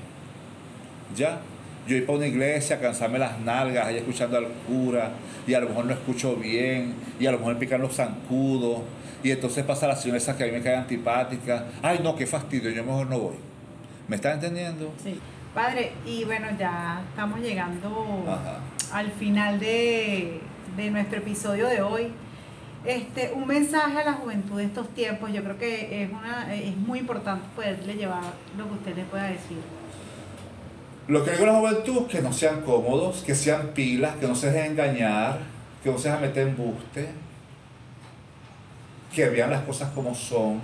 ¿Ya? 1.16 1.40
Yo 1.86 1.96
ir 1.96 2.06
para 2.06 2.18
una 2.18 2.26
iglesia, 2.26 2.80
cansarme 2.80 3.18
las 3.18 3.38
nalgas, 3.40 3.86
ahí 3.86 3.96
escuchando 3.96 4.36
al 4.36 4.46
cura, 4.66 5.12
y 5.46 5.54
a 5.54 5.60
lo 5.60 5.68
mejor 5.68 5.86
no 5.86 5.92
escucho 5.92 6.36
bien, 6.36 6.94
y 7.18 7.26
a 7.26 7.32
lo 7.32 7.38
mejor 7.38 7.54
me 7.54 7.60
pican 7.60 7.80
los 7.80 7.94
zancudos, 7.94 8.80
y 9.22 9.30
entonces 9.30 9.64
pasa 9.64 9.86
la 9.86 9.96
señora 9.96 10.18
esa 10.18 10.36
que 10.36 10.44
a 10.44 10.46
mí 10.46 10.52
me 10.52 10.62
cae 10.62 10.76
antipática. 10.76 11.66
Ay, 11.82 12.00
no, 12.02 12.14
qué 12.16 12.26
fastidio, 12.26 12.70
yo 12.70 12.84
mejor 12.84 13.06
no 13.06 13.18
voy. 13.18 13.36
¿Me 14.08 14.16
estás 14.16 14.34
entendiendo? 14.34 14.92
Sí. 15.02 15.18
Padre, 15.54 15.92
y 16.06 16.24
bueno, 16.24 16.46
ya 16.58 17.02
estamos 17.08 17.40
llegando 17.40 18.24
Ajá. 18.26 18.60
al 18.92 19.10
final 19.12 19.58
de, 19.58 20.40
de 20.76 20.90
nuestro 20.90 21.18
episodio 21.18 21.66
de 21.66 21.82
hoy. 21.82 22.12
Este, 22.84 23.32
un 23.34 23.46
mensaje 23.46 23.98
a 23.98 24.04
la 24.04 24.12
juventud 24.14 24.56
de 24.56 24.64
estos 24.64 24.88
tiempos, 24.90 25.32
yo 25.32 25.42
creo 25.42 25.58
que 25.58 26.02
es, 26.02 26.10
una, 26.10 26.54
es 26.54 26.74
muy 26.76 27.00
importante 27.00 27.44
poderle 27.54 27.94
llevar 27.94 28.22
lo 28.56 28.68
que 28.68 28.74
usted 28.74 28.96
les 28.96 29.04
pueda 29.06 29.24
decir. 29.24 29.58
Lo 31.08 31.24
que 31.24 31.32
digo 31.32 31.44
a 31.44 31.46
la 31.48 31.58
juventud, 31.58 32.06
que 32.06 32.22
no 32.22 32.32
sean 32.32 32.62
cómodos, 32.62 33.22
que 33.22 33.34
sean 33.34 33.68
pilas, 33.74 34.16
que 34.16 34.26
no 34.26 34.34
se 34.34 34.50
dejen 34.50 34.72
engañar, 34.72 35.40
que 35.82 35.90
no 35.90 35.98
se 35.98 36.08
dejen 36.08 36.22
meter 36.22 36.48
en 36.48 36.56
buste, 36.56 37.08
que 39.14 39.28
vean 39.28 39.50
las 39.50 39.62
cosas 39.62 39.90
como 39.90 40.14
son, 40.14 40.60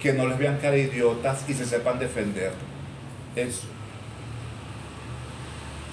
que 0.00 0.12
no 0.12 0.26
les 0.26 0.38
vean 0.38 0.58
cara 0.58 0.76
idiotas 0.76 1.44
y 1.48 1.54
se 1.54 1.64
sepan 1.64 1.98
defender. 1.98 2.52
Eso. 3.36 3.66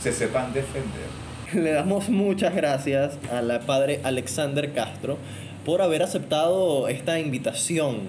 Se 0.01 0.11
sepan 0.11 0.53
defender. 0.53 1.07
Le 1.53 1.71
damos 1.71 2.09
muchas 2.09 2.53
gracias 2.55 3.17
a 3.31 3.41
la 3.41 3.61
padre 3.61 4.01
Alexander 4.03 4.73
Castro 4.73 5.17
por 5.65 5.81
haber 5.81 6.03
aceptado 6.03 6.87
esta 6.87 7.19
invitación 7.19 8.01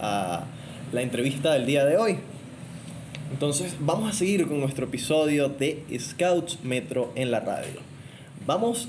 a 0.00 0.44
la 0.92 1.02
entrevista 1.02 1.52
del 1.52 1.66
día 1.66 1.84
de 1.84 1.96
hoy. 1.96 2.18
Entonces 3.32 3.76
vamos 3.78 4.10
a 4.10 4.12
seguir 4.12 4.46
con 4.48 4.60
nuestro 4.60 4.86
episodio 4.86 5.48
de 5.48 5.84
Scouts 5.98 6.64
Metro 6.64 7.12
en 7.14 7.30
la 7.30 7.40
radio. 7.40 7.80
Vamos, 8.46 8.88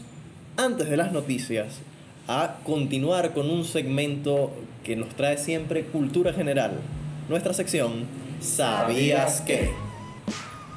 antes 0.58 0.90
de 0.90 0.98
las 0.98 1.12
noticias, 1.12 1.82
a 2.32 2.58
continuar 2.64 3.34
con 3.34 3.50
un 3.50 3.66
segmento 3.66 4.52
que 4.84 4.96
nos 4.96 5.10
trae 5.10 5.38
siempre 5.38 5.84
cultura 5.84 6.34
general. 6.34 6.80
Nuestra 7.28 7.54
sección 7.54 8.06
¿Sabías 8.42 9.42
qué? 9.42 9.72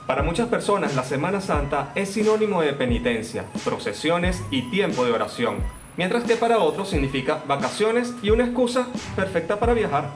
Para 0.06 0.22
muchas 0.22 0.48
personas, 0.48 0.94
la 0.94 1.02
Semana 1.02 1.40
Santa 1.40 1.92
es 1.94 2.10
sinónimo 2.10 2.60
de 2.60 2.74
penitencia, 2.74 3.46
procesiones 3.64 4.42
y 4.50 4.70
tiempo 4.70 5.06
de 5.06 5.12
oración, 5.12 5.56
mientras 5.96 6.24
que 6.24 6.36
para 6.36 6.58
otros 6.58 6.90
significa 6.90 7.42
vacaciones 7.48 8.12
y 8.22 8.28
una 8.28 8.44
excusa 8.44 8.86
perfecta 9.16 9.58
para 9.58 9.72
viajar. 9.72 10.10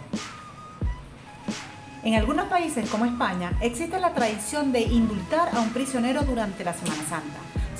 En 2.05 2.15
algunos 2.15 2.47
países 2.49 2.89
como 2.91 3.07
España 3.07 3.53
existe 3.63 3.99
la 3.99 4.13
tradición 4.13 4.73
de 4.73 4.83
indultar 4.83 5.49
a 5.55 5.61
un 5.61 5.71
prisionero 5.71 6.23
durante 6.23 6.65
la 6.65 6.75
Semana 6.75 7.03
Santa. 7.09 7.39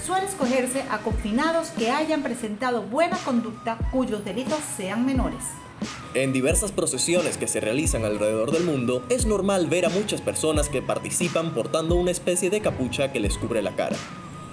Suele 0.09 0.25
escogerse 0.25 0.85
a 0.89 1.01
confinados 1.01 1.69
que 1.69 1.91
hayan 1.91 2.23
presentado 2.23 2.81
buena 2.81 3.19
conducta 3.27 3.77
cuyos 3.93 4.25
delitos 4.25 4.61
sean 4.75 5.05
menores. 5.05 5.45
En 6.15 6.33
diversas 6.33 6.73
procesiones 6.73 7.37
que 7.37 7.47
se 7.47 7.61
realizan 7.61 8.07
alrededor 8.07 8.51
del 8.51 8.65
mundo, 8.65 9.05
es 9.11 9.27
normal 9.27 9.67
ver 9.67 9.85
a 9.85 9.91
muchas 9.91 10.23
personas 10.23 10.71
que 10.71 10.81
participan 10.81 11.53
portando 11.53 11.95
una 11.95 12.11
especie 12.11 12.49
de 12.49 12.63
capucha 12.63 13.13
que 13.13 13.21
les 13.21 13.37
cubre 13.37 13.61
la 13.61 13.77
cara. 13.77 13.97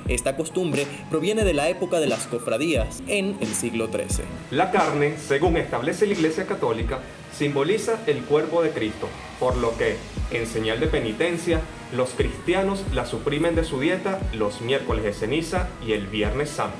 Esta 0.09 0.35
costumbre 0.35 0.85
proviene 1.09 1.45
de 1.45 1.53
la 1.53 1.69
época 1.69 2.01
de 2.01 2.07
las 2.07 2.27
cofradías 2.27 3.01
en 3.07 3.37
el 3.39 3.47
siglo 3.47 3.87
XIII. 3.87 4.25
La 4.51 4.71
carne, 4.71 5.15
según 5.17 5.55
establece 5.55 6.05
la 6.05 6.15
Iglesia 6.15 6.45
Católica, 6.45 6.99
simboliza 7.33 7.97
el 8.07 8.25
cuerpo 8.25 8.61
de 8.61 8.71
Cristo, 8.71 9.07
por 9.39 9.55
lo 9.55 9.77
que, 9.77 9.95
en 10.31 10.47
señal 10.47 10.79
de 10.79 10.87
penitencia, 10.87 11.61
los 11.93 12.11
cristianos 12.11 12.83
la 12.93 13.05
suprimen 13.05 13.55
de 13.55 13.63
su 13.63 13.79
dieta 13.79 14.19
los 14.33 14.61
miércoles 14.61 15.03
de 15.03 15.13
ceniza 15.13 15.67
y 15.85 15.93
el 15.93 16.07
viernes 16.07 16.49
santo. 16.49 16.77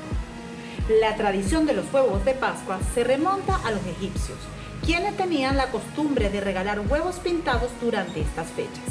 La 1.02 1.16
tradición 1.16 1.66
de 1.66 1.74
los 1.74 1.92
huevos 1.92 2.26
de 2.26 2.34
Pascua 2.34 2.80
se 2.94 3.04
remonta 3.04 3.56
a 3.66 3.72
los 3.72 3.86
egipcios, 3.86 4.38
quienes 4.86 5.18
tenían 5.18 5.58
la 5.58 5.72
costumbre 5.72 6.30
de 6.30 6.42
regalar 6.42 6.80
huevos 6.80 7.16
pintados 7.18 7.72
durante 7.82 8.22
estas 8.22 8.48
fechas, 8.50 8.84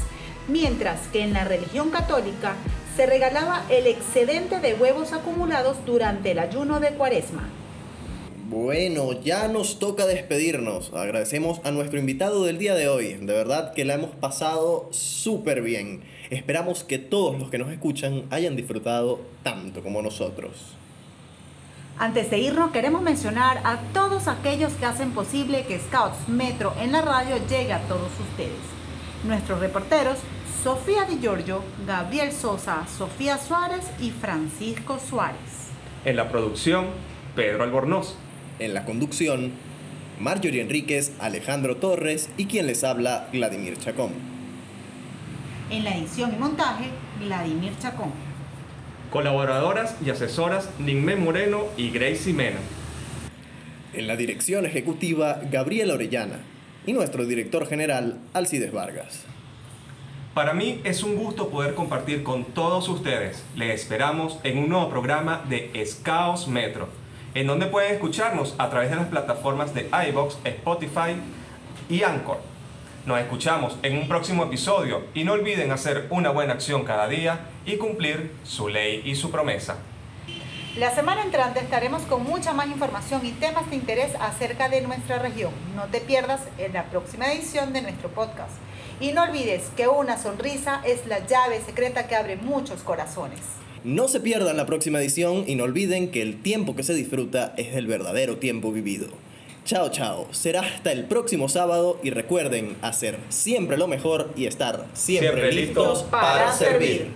mientras 0.49 1.07
que 1.09 1.23
en 1.23 1.33
la 1.33 1.45
religión 1.45 1.91
católica 1.91 2.55
se 2.97 3.07
regalaba 3.07 3.65
el 3.71 3.87
excedente 3.87 4.61
de 4.61 4.75
huevos 4.75 5.13
acumulados 5.13 5.85
durante 5.85 6.31
el 6.33 6.39
ayuno 6.39 6.81
de 6.81 6.91
Cuaresma. 6.91 7.49
Bueno, 8.47 9.13
ya 9.23 9.49
nos 9.49 9.79
toca 9.79 10.05
despedirnos. 10.05 10.93
Agradecemos 10.93 11.63
a 11.65 11.71
nuestro 11.71 11.99
invitado 11.99 12.45
del 12.45 12.59
día 12.59 12.75
de 12.75 12.89
hoy. 12.89 13.15
De 13.15 13.33
verdad 13.33 13.73
que 13.73 13.87
la 13.87 13.95
hemos 13.95 14.11
pasado 14.11 14.87
súper 14.91 15.63
bien. 15.63 16.03
Esperamos 16.29 16.85
que 16.85 16.99
todos 16.99 17.39
los 17.39 17.49
que 17.49 17.57
nos 17.57 17.73
escuchan 17.73 18.25
hayan 18.29 18.55
disfrutado 18.55 19.23
tanto 19.43 19.83
como 19.83 20.03
nosotros. 20.03 20.77
Antes 21.99 22.31
de 22.31 22.39
irnos, 22.39 22.71
queremos 22.71 23.01
mencionar 23.01 23.63
a 23.65 23.79
todos 23.95 24.29
aquellos 24.29 24.75
que 24.75 24.85
hacen 24.85 25.13
posible 25.13 25.65
que 25.67 25.79
Scouts 25.79 26.29
Metro 26.29 26.75
en 26.79 26.93
la 26.93 27.01
radio 27.01 27.37
llegue 27.49 27.73
a 27.73 27.81
todos 27.89 28.11
ustedes. 28.31 28.61
Nuestros 29.25 29.59
reporteros, 29.61 30.19
Sofía 30.63 31.05
Di 31.05 31.19
Giorgio, 31.19 31.63
Gabriel 31.87 32.31
Sosa, 32.31 32.87
Sofía 32.99 33.39
Suárez 33.39 33.87
y 34.01 34.11
Francisco 34.11 34.99
Suárez. 34.99 35.71
En 36.05 36.17
la 36.17 36.29
producción, 36.29 36.89
Pedro 37.35 37.65
Albornoz. 37.65 38.17
En 38.61 38.73
la 38.73 38.85
conducción, 38.85 39.53
Marjorie 40.21 40.63
Enríquez, 40.63 41.13
Alejandro 41.19 41.77
Torres 41.77 42.29
y 42.37 42.47
quien 42.47 42.67
les 42.67 42.85
habla, 42.85 43.29
Vladimir 43.33 43.77
Chacón. 43.79 44.13
En 45.71 45.83
la 45.83 45.97
edición 45.97 46.35
y 46.37 46.39
montaje, 46.39 46.85
Vladimir 47.21 47.73
Chacón. 47.81 48.13
Colaboradoras 49.11 49.97
y 50.05 50.11
asesoras 50.11 50.71
Ninme 50.79 51.17
Moreno 51.17 51.65
y 51.77 51.91
Gracie 51.91 52.33
Mena. 52.33 52.59
En 53.93 54.07
la 54.07 54.17
dirección 54.17 54.67
ejecutiva, 54.67 55.41
Gabriela 55.51 55.95
Orellana. 55.95 56.39
Y 56.87 56.93
nuestro 56.93 57.25
director 57.25 57.67
general, 57.67 58.19
Alcides 58.35 58.73
Vargas. 58.73 59.25
Para 60.35 60.53
mí 60.53 60.81
es 60.85 61.03
un 61.03 61.17
gusto 61.17 61.49
poder 61.49 61.75
compartir 61.75 62.23
con 62.23 62.45
todos 62.45 62.89
ustedes. 62.89 63.43
Les 63.57 63.81
esperamos 63.81 64.39
en 64.43 64.59
un 64.59 64.69
nuevo 64.69 64.91
programa 64.91 65.45
de 65.49 65.71
Escaos 65.75 66.49
Metro, 66.49 66.89
en 67.35 67.47
donde 67.47 67.67
pueden 67.67 67.93
escucharnos 67.93 68.55
a 68.59 68.71
través 68.71 68.91
de 68.91 68.97
las 68.97 69.07
plataformas 69.07 69.75
de 69.75 69.91
iBox, 70.09 70.39
Spotify 70.45 71.17
y 71.89 72.03
Anchor. 72.03 72.39
Nos 73.07 73.21
escuchamos 73.21 73.77
en 73.83 73.99
un 73.99 74.09
próximo 74.09 74.45
episodio 74.45 75.03
y 75.13 75.25
no 75.25 75.33
olviden 75.33 75.73
hacer 75.73 76.07
una 76.11 76.31
buena 76.31 76.55
acción 76.55 76.85
cada 76.85 77.07
día 77.09 77.41
y 77.67 77.77
cumplir 77.77 78.33
su 78.45 78.69
ley 78.69 79.03
y 79.05 79.15
su 79.15 79.31
promesa. 79.31 79.77
La 80.77 80.93
semana 80.93 81.23
entrante 81.23 81.61
estaremos 81.61 82.03
con 82.03 82.25
mucha 82.25 82.53
más 82.53 82.67
información 82.67 83.25
y 83.25 83.33
temas 83.33 83.69
de 83.71 83.77
interés 83.77 84.13
acerca 84.21 84.69
de 84.69 84.81
nuestra 84.81 85.19
región. 85.19 85.53
No 85.77 85.85
te 85.85 86.01
pierdas 86.01 86.41
en 86.59 86.73
la 86.73 86.85
próxima 86.85 87.33
edición 87.33 87.73
de 87.73 87.83
nuestro 87.83 88.09
podcast. 88.09 88.53
Y 89.01 89.13
no 89.13 89.23
olvides 89.23 89.71
que 89.77 89.87
una 89.87 90.19
sonrisa 90.19 90.81
es 90.85 91.07
la 91.07 91.25
llave 91.27 91.61
secreta 91.61 92.07
que 92.07 92.17
abre 92.17 92.37
muchos 92.37 92.83
corazones. 92.83 93.41
No 93.85 94.09
se 94.09 94.19
pierdan 94.21 94.57
la 94.57 94.65
próxima 94.65 94.99
edición 94.99 95.45
y 95.47 95.57
no 95.57 95.65
olviden 95.65 96.11
que 96.11 96.23
el 96.23 96.41
tiempo 96.41 96.75
que 96.75 96.83
se 96.83 96.95
disfruta 96.95 97.53
es 97.59 97.77
el 97.77 97.87
verdadero 97.87 98.39
tiempo 98.39 98.73
vivido. 98.73 99.09
Chao, 99.67 99.91
chao. 99.91 100.27
Será 100.31 100.61
hasta 100.61 100.91
el 100.91 101.05
próximo 101.05 101.51
sábado 101.51 102.01
y 102.03 102.09
recuerden 102.09 102.77
hacer 102.81 103.19
siempre 103.29 103.77
lo 103.77 103.87
mejor 103.87 104.31
y 104.37 104.47
estar 104.47 104.87
siempre, 104.95 105.29
Siempre 105.29 105.53
listos 105.53 105.89
listos 105.89 106.03
para 106.11 106.51
servir. 106.55 107.09